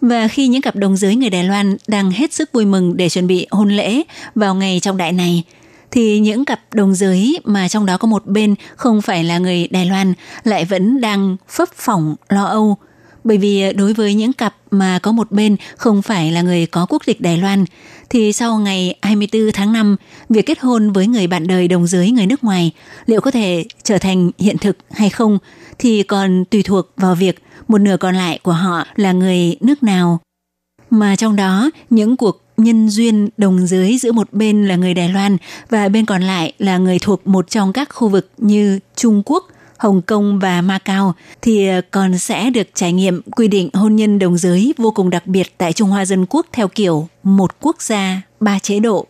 [0.00, 3.08] Và khi những cặp đồng giới người Đài Loan đang hết sức vui mừng để
[3.08, 4.02] chuẩn bị hôn lễ
[4.34, 5.44] vào ngày trọng đại này,
[5.90, 9.68] thì những cặp đồng giới mà trong đó có một bên không phải là người
[9.70, 12.76] Đài Loan lại vẫn đang phấp phỏng lo âu.
[13.26, 16.66] Bởi vì ờ, đối với những cặp mà có một bên không phải là người
[16.66, 17.64] có quốc tịch Đài Loan
[18.10, 19.96] thì sau ngày 24 tháng 5,
[20.28, 22.72] việc kết hôn với người bạn đời đồng giới người nước ngoài
[23.06, 25.38] liệu có thể trở thành hiện thực hay không
[25.78, 29.82] thì còn tùy thuộc vào việc một nửa còn lại của họ là người nước
[29.82, 30.20] nào.
[30.90, 35.08] Mà trong đó, những cuộc nhân duyên đồng giới giữa một bên là người Đài
[35.08, 35.36] Loan
[35.70, 39.48] và bên còn lại là người thuộc một trong các khu vực như Trung Quốc,
[39.78, 44.18] Hồng Kông và Macau thì ờ, còn sẽ được trải nghiệm quy định hôn nhân
[44.18, 47.82] đồng giới vô cùng đặc biệt tại Trung Hoa Dân Quốc theo kiểu một quốc
[47.82, 49.06] gia, ba chế độ.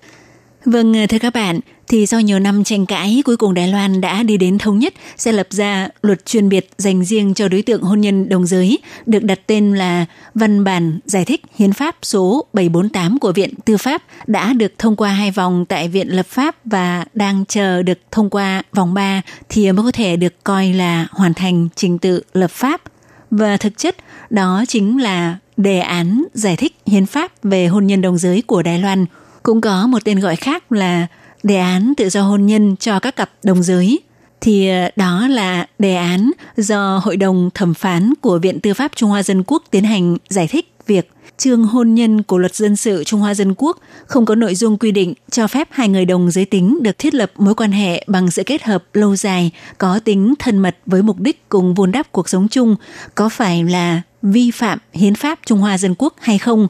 [0.65, 4.01] Vâng, ờ, thưa các bạn, thì sau nhiều năm tranh cãi, cuối cùng Đài Loan
[4.01, 7.63] đã đi đến thống nhất sẽ lập ra luật chuyên biệt dành riêng cho đối
[7.63, 11.97] tượng hôn nhân đồng giới, được đặt tên là Văn bản giải thích hiến pháp
[12.03, 16.27] số 748 của Viện Tư pháp đã được thông qua hai vòng tại Viện Lập
[16.27, 20.73] pháp và đang chờ được thông qua vòng 3 thì mới có thể được coi
[20.73, 22.81] là hoàn thành trình tự lập pháp.
[23.31, 23.97] và thực chất
[24.31, 28.63] đó chính là đề án giải thích hiến pháp về hôn nhân đồng giới của
[28.63, 29.07] Đài Loan,
[29.43, 31.07] cũng có một tên gọi khác là
[31.47, 34.01] đề án tự do hôn nhân cho các cặp đồng giới.
[34.41, 38.93] Thì ờ, đó là đề án do Hội đồng thẩm phán của Viện Tư pháp
[38.95, 42.77] Trung Hoa Dân Quốc tiến hành giải thích việc chương hôn nhân của luật dân
[42.77, 46.05] sự Trung Hoa Dân Quốc không có nội dung quy định cho phép hai người
[46.05, 49.51] đồng giới tính được thiết lập mối quan hệ bằng sự kết hợp lâu dài,
[49.79, 52.77] có tính thân mật với mục đích cùng vun đắp cuộc sống chung,
[53.15, 56.69] có phải là vi phạm hiến pháp Trung Hoa Dân Quốc hay không?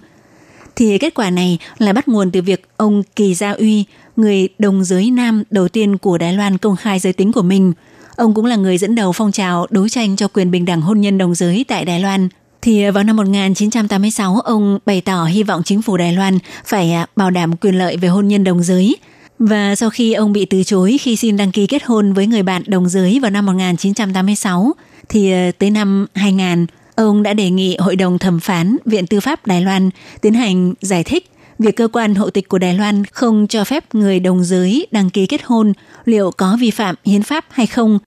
[0.76, 3.84] Thì kết quả này là bắt nguồn từ việc ông Kỳ Gia Uy,
[4.16, 7.72] người đồng giới nam đầu tiên của Đài Loan công khai giới tính của mình.
[8.16, 11.00] Ông cũng là người dẫn đầu phong trào đấu tranh cho quyền bình đẳng hôn
[11.00, 12.28] nhân đồng giới tại Đài Loan–
[12.66, 17.06] thì vào năm 1986, ông bày tỏ hy vọng chính phủ Đài Loan phải à,
[17.16, 18.96] bảo đảm quyền lợi về hôn nhân đồng giới.
[19.38, 22.42] Và sau khi ông bị từ chối khi xin đăng ký kết hôn với người
[22.42, 24.72] bạn đồng giới vào năm 1986,
[25.08, 26.66] thì à, tới năm 2000,
[26.96, 29.90] ông đã đề nghị Hội đồng Thẩm phán Viện Tư pháp Đài Loan
[30.20, 33.94] tiến hành giải thích việc cơ quan hộ tịch của Đài Loan không cho phép
[33.94, 35.72] người đồng giới đăng ký kết hôn
[36.04, 37.98] liệu có vi phạm hiến pháp hay không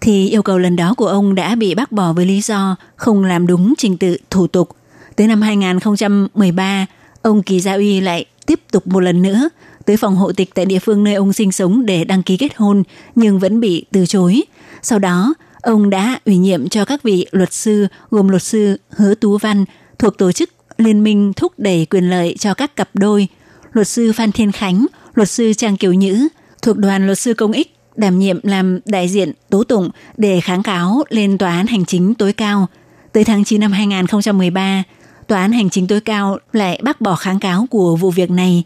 [0.00, 3.24] thì yêu cầu lần đó của ông đã bị bác bỏ với lý do không
[3.24, 4.68] làm đúng trình tự thủ tục.
[5.16, 6.86] Tới năm 2013,
[7.22, 9.48] ông Kỳ Gia Uy lại tiếp tục một lần nữa
[9.86, 12.52] tới phòng hộ tịch tại địa phương nơi ông sinh sống để đăng ký kết
[12.56, 12.82] hôn
[13.14, 14.42] nhưng vẫn bị từ chối.
[14.82, 19.14] Sau đó, ông đã ủy nhiệm cho các vị luật sư gồm luật sư Hứa
[19.14, 19.64] Tú Văn
[19.98, 23.28] thuộc tổ chức Liên minh thúc đẩy quyền lợi cho các cặp đôi,
[23.72, 26.28] luật sư Phan Thiên Khánh, luật sư Trang Kiều Nhữ
[26.62, 30.62] thuộc đoàn luật sư công ích đảm nhiệm làm đại diện tố tụng để kháng
[30.62, 32.66] cáo lên Tòa án Hành chính tối cao.
[33.12, 34.82] Tới tháng 9 năm 2013,
[35.26, 38.62] Tòa án Hành chính tối cao lại bác bỏ kháng cáo của vụ việc này.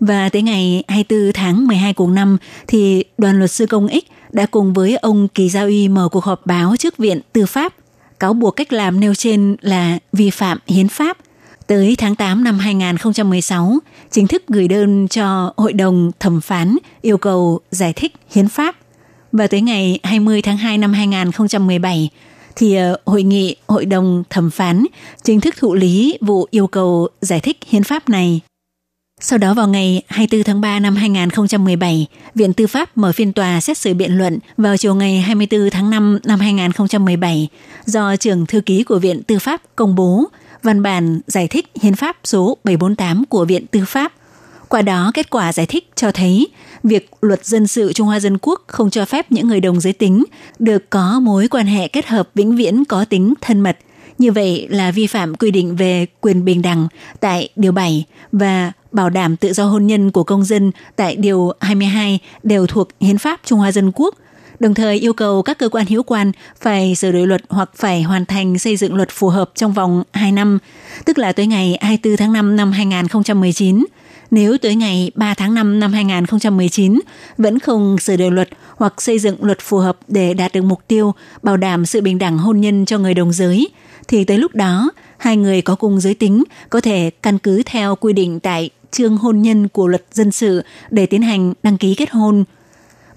[0.00, 2.36] Và tới ngày 24 tháng 12 cùng năm
[2.66, 4.04] thì đoàn luật sư công ích
[4.34, 7.74] đã cùng với ông Kỳ Gia Uy mở cuộc họp báo trước Viện Tư pháp
[8.20, 11.18] cáo buộc cách làm nêu trên là vi phạm hiến pháp.
[11.66, 13.78] Tới tháng 8 năm 2016,
[14.10, 18.76] chính thức gửi đơn cho Hội đồng thẩm phán yêu cầu giải thích hiến pháp.
[19.32, 22.10] Và tới ngày 20 tháng 2 năm 2017,
[22.56, 24.86] thì ờ, hội nghị Hội đồng thẩm phán
[25.22, 28.40] chính thức thụ lý vụ yêu cầu giải thích hiến pháp này.
[29.20, 33.60] Sau đó vào ngày 24 tháng 3 năm 2017, Viện Tư pháp mở phiên tòa
[33.60, 37.48] xét xử biện luận vào chiều ngày 24 tháng 5 năm 2017
[37.84, 40.24] do trưởng thư ký của Viện Tư pháp công bố
[40.62, 44.12] văn bản giải thích hiến pháp số 748 của Viện Tư pháp.
[44.68, 46.48] Qua đó, kết quả giải thích cho thấy
[46.82, 49.92] việc luật dân sự Trung Hoa Dân Quốc không cho phép những người đồng giới
[49.92, 50.24] tính
[50.58, 53.76] được có mối quan hệ kết hợp vĩnh viễn có tính thân mật.
[54.18, 56.88] Như vậy là vi phạm quy định về quyền bình đẳng
[57.20, 61.52] tại Điều 7 và bảo đảm tự do hôn nhân của công dân tại Điều
[61.60, 64.14] 22 đều thuộc Hiến pháp Trung Hoa Dân Quốc
[64.60, 68.02] đồng thời yêu cầu các cơ quan hữu quan phải sửa đổi luật hoặc phải
[68.02, 70.58] hoàn thành xây dựng luật phù hợp trong vòng 2 năm,
[71.04, 73.84] tức là tới ngày 24 tháng 5 năm 2019.
[74.34, 77.00] Nếu tới ngày 3 tháng 5 năm 2019
[77.38, 80.80] vẫn không sửa đổi luật hoặc xây dựng luật phù hợp để đạt được mục
[80.88, 83.68] tiêu bảo đảm sự bình đẳng hôn nhân cho người đồng giới,
[84.08, 87.96] thì tới lúc đó hai người có cùng giới tính có thể căn cứ theo
[87.96, 91.94] quy định tại chương hôn nhân của luật dân sự để tiến hành đăng ký
[91.94, 92.44] kết hôn–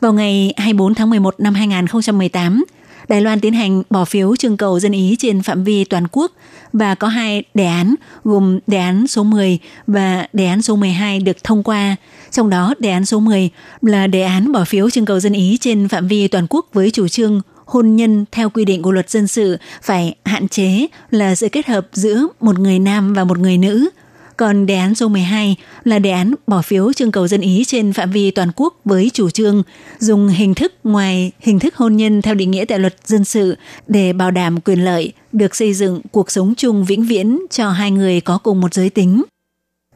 [0.01, 2.65] vào ngày 24 tháng 11 năm 2018,
[3.07, 6.31] Đài Loan tiến hành bỏ phiếu trưng cầu dân ý trên phạm vi toàn quốc
[6.73, 11.19] và có hai đề án, gồm đề án số 10 và đề án số 12
[11.19, 11.95] được thông qua.
[12.31, 13.49] Trong đó, đề án số 10
[13.81, 16.91] là đề án bỏ phiếu trưng cầu dân ý trên phạm vi toàn quốc với
[16.91, 21.35] chủ trương hôn nhân theo quy định của luật dân sự phải hạn chế là
[21.35, 23.89] sự kết hợp giữa một người nam và một người nữ–
[24.37, 27.93] còn đề án số 12 là đề án bỏ phiếu trưng cầu dân ý trên
[27.93, 29.63] phạm vi toàn quốc với chủ trương
[29.99, 33.57] dùng hình thức ngoài hình thức hôn nhân theo định nghĩa tại luật dân sự
[33.87, 37.91] để bảo đảm quyền lợi được xây dựng cuộc sống chung vĩnh viễn cho hai
[37.91, 39.23] người có cùng một giới tính.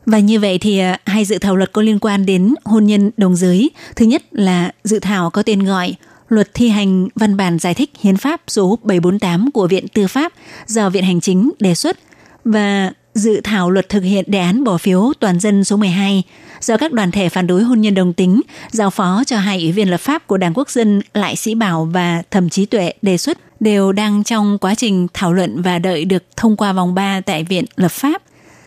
[0.06, 3.12] Và như vậy thì à, hai dự thảo luật có liên quan đến hôn nhân
[3.18, 3.70] đồng giới.
[3.96, 5.96] Thứ nhất là dự thảo có tên gọi
[6.32, 10.34] Luật thi hành văn bản giải thích hiến pháp số 748 của Viện Tư pháp
[10.68, 11.98] do Viện Hành chính đề xuất
[12.46, 16.24] và dự thảo luật thực hiện đề án bỏ phiếu toàn dân số 12
[16.62, 18.42] do các đoàn thể phản đối hôn nhân đồng tính
[18.72, 21.86] giao phó cho hai ủy viên lập pháp của Đảng Quốc dân Lại Sĩ Bảo
[21.86, 26.06] và Thẩm Chí Tuệ đề xuất đều đang trong quá trình thảo luận và đợi
[26.06, 28.22] được thông qua vòng 3 tại Viện Lập pháp.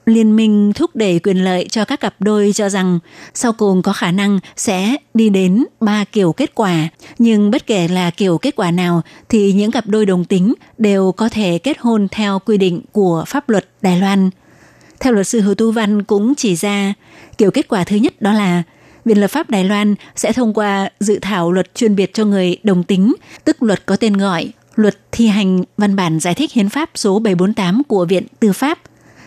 [0.07, 2.99] Liên minh thúc đẩy quyền lợi cho các cặp đôi cho rằng
[3.35, 6.89] sau cùng có khả năng sẽ đi đến ba kiểu kết quả,
[7.19, 11.13] nhưng bất kể là kiểu kết quả nào thì những cặp đôi đồng tính đều
[11.13, 14.31] có thể kết hôn theo quy định của pháp luật Đài Loan.
[15.01, 16.95] Theo luật sư Hữu Tu Văn cũng chỉ ra,
[17.39, 18.63] kiểu kết quả thứ nhất đó là
[19.05, 22.57] Viện lập pháp Đài Loan sẽ thông qua dự thảo luật chuyên biệt cho người
[22.63, 26.69] đồng tính, tức luật có tên gọi luật thi hành văn bản giải thích hiến
[26.69, 28.79] pháp số 748 của Viện Tư pháp.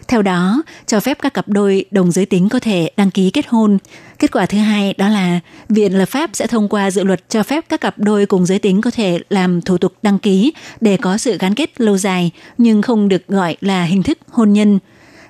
[0.08, 3.47] Theo đó, cho phép các cặp đôi đồng giới tính có thể đăng ký kết
[3.47, 3.78] hôn.
[4.20, 5.39] Kết quả thứ hai đó là
[5.70, 8.60] Viện lập pháp sẽ thông qua dự luật cho phép các cặp đôi cùng giới
[8.60, 12.32] tính có thể làm thủ tục đăng ký để có sự gắn kết lâu dài,
[12.58, 14.80] nhưng không được gọi là hình thức hôn nhân.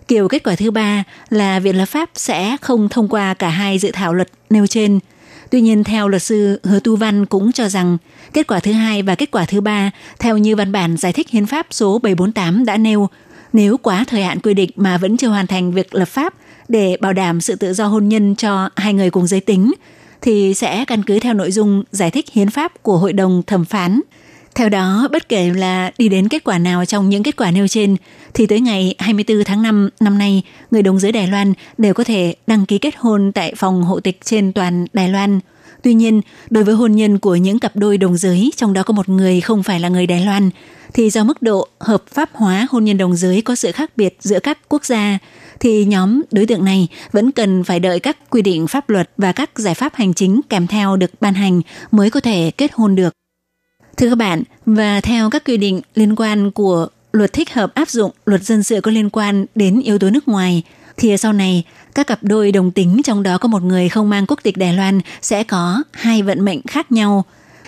[0.08, 3.80] Kiểu kết quả thứ ba là Viện lập pháp sẽ không thông qua cả hai
[3.80, 5.00] dự thảo luật nêu trên.
[5.52, 7.98] Tuy nhiên, theo luật sư Hứa Tu Văn cũng cho rằng
[8.34, 11.30] kết quả thứ hai và kết quả thứ ba, theo như văn bản giải thích
[11.30, 13.10] hiến pháp số 748 đã nêu,
[13.58, 16.34] nếu quá thời hạn quy định mà vẫn chưa hoàn thành việc lập pháp
[16.68, 19.74] để bảo đảm sự tự do hôn nhân cho hai người cùng giới tính,
[20.22, 23.66] thì sẽ căn cứ theo nội dung giải thích hiến pháp của Hội đồng thẩm
[23.66, 24.01] phán.
[24.55, 27.68] Theo đó, bất kể là đi đến kết quả nào trong những kết quả nêu
[27.68, 27.95] trên,
[28.34, 32.03] thì tới ngày 24 tháng 5 năm nay, người đồng giới Đài Loan đều có
[32.03, 35.39] thể đăng ký kết hôn tại phòng hộ tịch trên toàn Đài Loan.
[35.88, 38.94] Tuy nhiên, đối với hôn nhân của những cặp đôi đồng giới, trong đó có
[38.94, 40.50] một người không phải là người Đài Loan,
[40.94, 44.18] thì do mức độ hợp pháp hóa hôn nhân đồng giới có sự khác biệt
[44.20, 45.18] giữa các quốc gia,
[45.60, 49.32] thì nhóm đối tượng này vẫn cần phải đợi các quy định pháp luật và
[49.32, 51.62] các giải pháp hành chính kèm theo được ban hành
[51.92, 53.14] mới có thể kết hôn được.
[53.98, 57.90] Thưa các bạn, và theo các quy định liên quan của luật thích hợp áp
[57.90, 60.64] dụng luật dân sự có liên quan đến yếu tố nước ngoài,
[60.98, 61.64] thì sau này
[61.98, 64.74] các cặp đôi đồng tính trong đó có một người không mang quốc tịch Đài
[64.74, 67.26] Loan sẽ có hai vận mệnh khác nhau.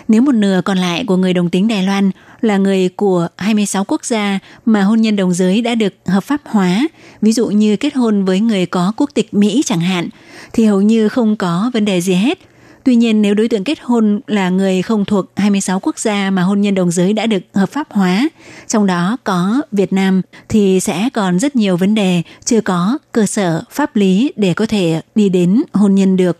[0.08, 2.10] Nếu một nửa còn lại của người đồng tính Đài Loan
[2.40, 6.40] là người của 26 quốc gia mà hôn nhân đồng giới đã được hợp pháp
[6.44, 6.88] hóa,
[7.22, 10.08] ví dụ như kết hôn với người có quốc tịch Mỹ chẳng hạn,
[10.52, 12.38] thì hầu như không có vấn đề gì hết.
[12.84, 16.42] Tuy nhiên nếu đối tượng kết hôn là người không thuộc 26 quốc gia mà
[16.42, 18.28] hôn nhân đồng giới đã được hợp pháp hóa,
[18.68, 23.26] trong đó có Việt Nam thì sẽ còn rất nhiều vấn đề chưa có cơ
[23.26, 26.38] sở pháp lý để có thể đi đến hôn nhân được.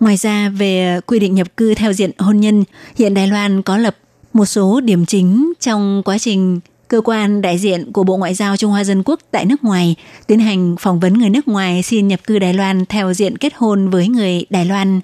[0.00, 2.64] Ngoài ra về quy định nhập cư theo diện hôn nhân,
[2.96, 3.96] hiện Đài Loan có lập
[4.32, 8.56] một số điểm chính trong quá trình cơ quan đại diện của Bộ Ngoại giao
[8.56, 9.96] Trung Hoa Dân Quốc tại nước ngoài
[10.26, 13.52] tiến hành phỏng vấn người nước ngoài xin nhập cư Đài Loan theo diện kết
[13.56, 15.00] hôn với người Đài Loan.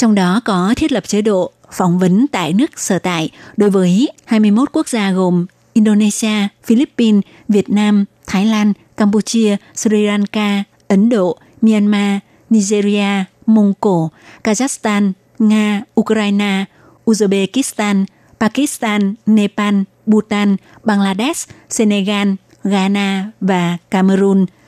[0.00, 4.08] Trong đó có thiết lập chế độ phỏng vấn tại nước sở tại đối với
[4.24, 11.38] 21 quốc gia gồm Indonesia, Philippines, Việt Nam, Thái Lan, Campuchia, Sri Lanka, Ấn Độ,
[11.62, 12.18] Myanmar,
[12.50, 14.10] Nigeria, Mông Cổ,
[14.44, 16.64] Kazakhstan, Nga, Ukraine,
[17.10, 18.04] Uzbekistan,
[18.40, 19.74] Pakistan, Nepal,
[20.06, 22.28] Bhutan, Bangladesh, Senegal,
[22.64, 24.46] Ghana và Cameroon–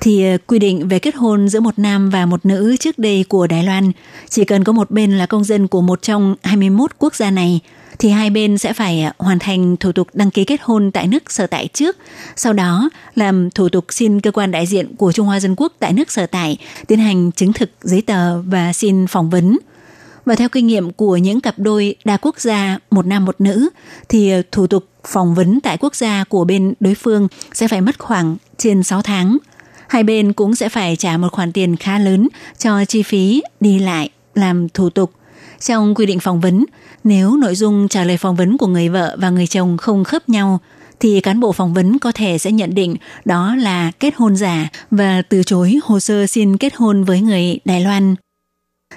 [0.00, 3.24] thì ờ, quy định về kết hôn giữa một nam và một nữ trước đây
[3.28, 3.92] của Đài Loan
[4.28, 7.60] chỉ cần có một bên là công dân của một trong 21 quốc gia này
[7.98, 11.06] thì hai bên sẽ phải ờ, hoàn thành thủ tục đăng ký kết hôn tại
[11.06, 11.96] nước sở tại trước,
[12.36, 15.72] sau đó làm thủ tục xin cơ quan đại diện của Trung Hoa Dân Quốc
[15.78, 19.58] tại nước sở tại tiến hành chứng thực giấy tờ và xin phỏng vấn.
[20.24, 23.68] Và theo kinh nghiệm của những cặp đôi đa quốc gia một nam một nữ
[24.08, 27.80] thì ờ, thủ tục phỏng vấn tại quốc gia của bên đối phương sẽ phải
[27.80, 29.38] mất khoảng trên 6 tháng–
[29.88, 32.28] hai bên cũng sẽ phải trả một khoản tiền khá lớn
[32.58, 35.12] cho chi phí đi lại, làm thủ tục.
[35.60, 36.64] Trong quy định phỏng vấn,
[37.04, 40.28] nếu nội dung trả lời phỏng vấn của người vợ và người chồng không khớp
[40.28, 40.60] nhau,
[41.00, 44.68] thì cán bộ phỏng vấn có thể sẽ nhận định đó là kết hôn giả
[44.90, 48.14] và từ chối hồ sơ xin kết hôn với người Đài Loan.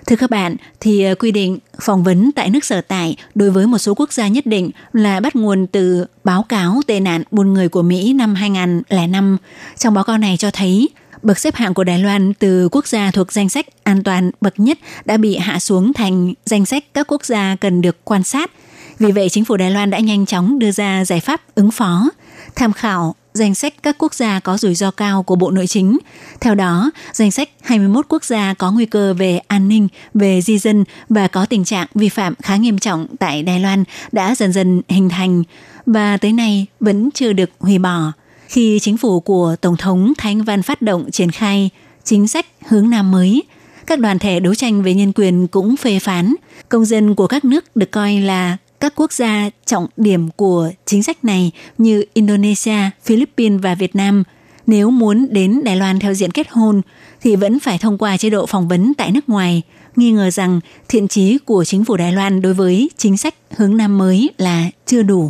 [0.06, 3.68] Thưa các bạn, thì ờ, quy định phỏng vấn tại nước sở tại đối với
[3.68, 7.54] một số quốc gia nhất định là bắt nguồn từ báo cáo tệ nạn buôn
[7.54, 9.38] người của Mỹ năm 2005.
[9.78, 10.90] Trong báo cáo này cho thấy
[11.22, 14.60] bậc xếp hạng của Đài Loan từ quốc gia thuộc danh sách an toàn bậc
[14.60, 18.52] nhất đã bị hạ xuống thành danh sách các quốc gia cần được quan sát.
[19.00, 22.10] Vì vậy, chính phủ Đài Loan đã nhanh chóng đưa ra giải pháp ứng phó,
[22.56, 25.98] tham khảo danh sách các quốc gia có rủi ro cao của Bộ Nội chính.
[26.42, 30.58] Theo đó, danh sách 21 quốc gia có nguy cơ về an ninh, về di
[30.58, 34.54] dân và có tình trạng vi phạm khá nghiêm trọng tại Đài Loan đã dần
[34.54, 35.44] dần hình thành.
[35.86, 38.12] Và tới nay vẫn chưa được hủy bỏ.
[38.48, 41.70] Khi chính phủ của Tổng thống Thanh Văn phát động triển khai
[42.04, 43.44] chính sách hướng Nam mới,
[43.88, 46.36] các đoàn thể đấu tranh về nhân quyền cũng phê phán.
[46.70, 51.04] Công dân của các nước được coi là các quốc gia trọng điểm của chính
[51.04, 54.24] sách này như Indonesia, Philippines và Việt Nam.
[54.68, 56.82] Nếu muốn đến Đài Loan theo diện kết hôn
[57.22, 59.62] thì vẫn phải thông qua chế độ phỏng vấn tại nước ngoài,
[59.96, 60.60] nghi ngờ rằng
[60.90, 64.70] thiện chí của chính phủ Đài Loan đối với chính sách hướng Nam mới là
[64.86, 65.30] chưa đủ.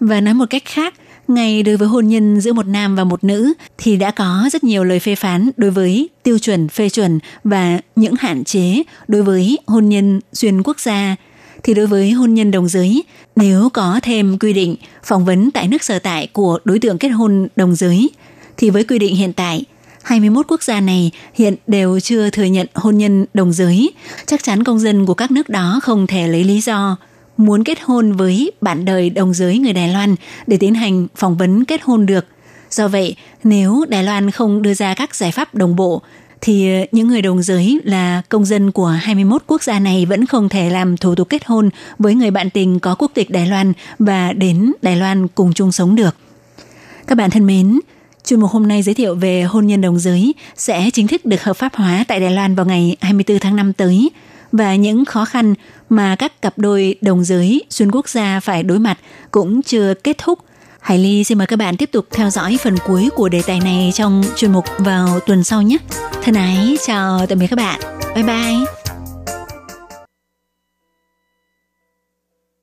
[0.00, 0.94] Và nói một cách khác,
[1.28, 4.64] ngay đối với hôn nhân giữa một nam và một nữ thì đã có rất
[4.64, 9.22] nhiều lời phê phán đối với tiêu chuẩn phê chuẩn và những hạn chế đối
[9.22, 11.16] với hôn nhân xuyên quốc gia
[11.62, 13.04] thì đối với hôn nhân đồng giới,
[13.36, 17.08] nếu có thêm quy định phỏng vấn tại nước sở tại của đối tượng kết
[17.08, 18.10] hôn đồng giới,
[18.56, 19.64] thì với quy định hiện tại,
[20.02, 23.92] 21 quốc gia này hiện đều chưa thừa nhận hôn nhân đồng giới.
[24.26, 26.96] Chắc chắn công dân của các nước đó không thể lấy lý do
[27.36, 30.14] muốn kết hôn với bạn đời đồng giới người Đài Loan
[30.46, 32.26] để tiến hành phỏng vấn kết hôn được.
[32.70, 36.02] Do vậy, nếu Đài Loan không đưa ra các giải pháp đồng bộ,
[36.40, 40.48] thì những người đồng giới là công dân của 21 quốc gia này vẫn không
[40.48, 43.72] thể làm thủ tục kết hôn với người bạn tình có quốc tịch Đài Loan
[43.98, 46.16] và đến Đài Loan cùng chung sống được.
[47.06, 47.80] Các bạn thân mến,
[48.24, 51.42] chuyên mục hôm nay giới thiệu về hôn nhân đồng giới sẽ chính thức được
[51.42, 54.10] hợp pháp hóa tại Đài Loan vào ngày 24 tháng 5 tới
[54.52, 55.54] và những khó khăn
[55.88, 58.98] mà các cặp đôi đồng giới xuyên quốc gia phải đối mặt
[59.30, 60.38] cũng chưa kết thúc.
[60.80, 63.60] Hải Ly xin mời các bạn tiếp tục theo dõi phần cuối của đề tài
[63.60, 65.78] này trong chuyên mục vào tuần sau nhé.
[66.22, 67.80] Thân ái, chào tạm biệt các bạn.
[68.14, 68.81] Bye bye.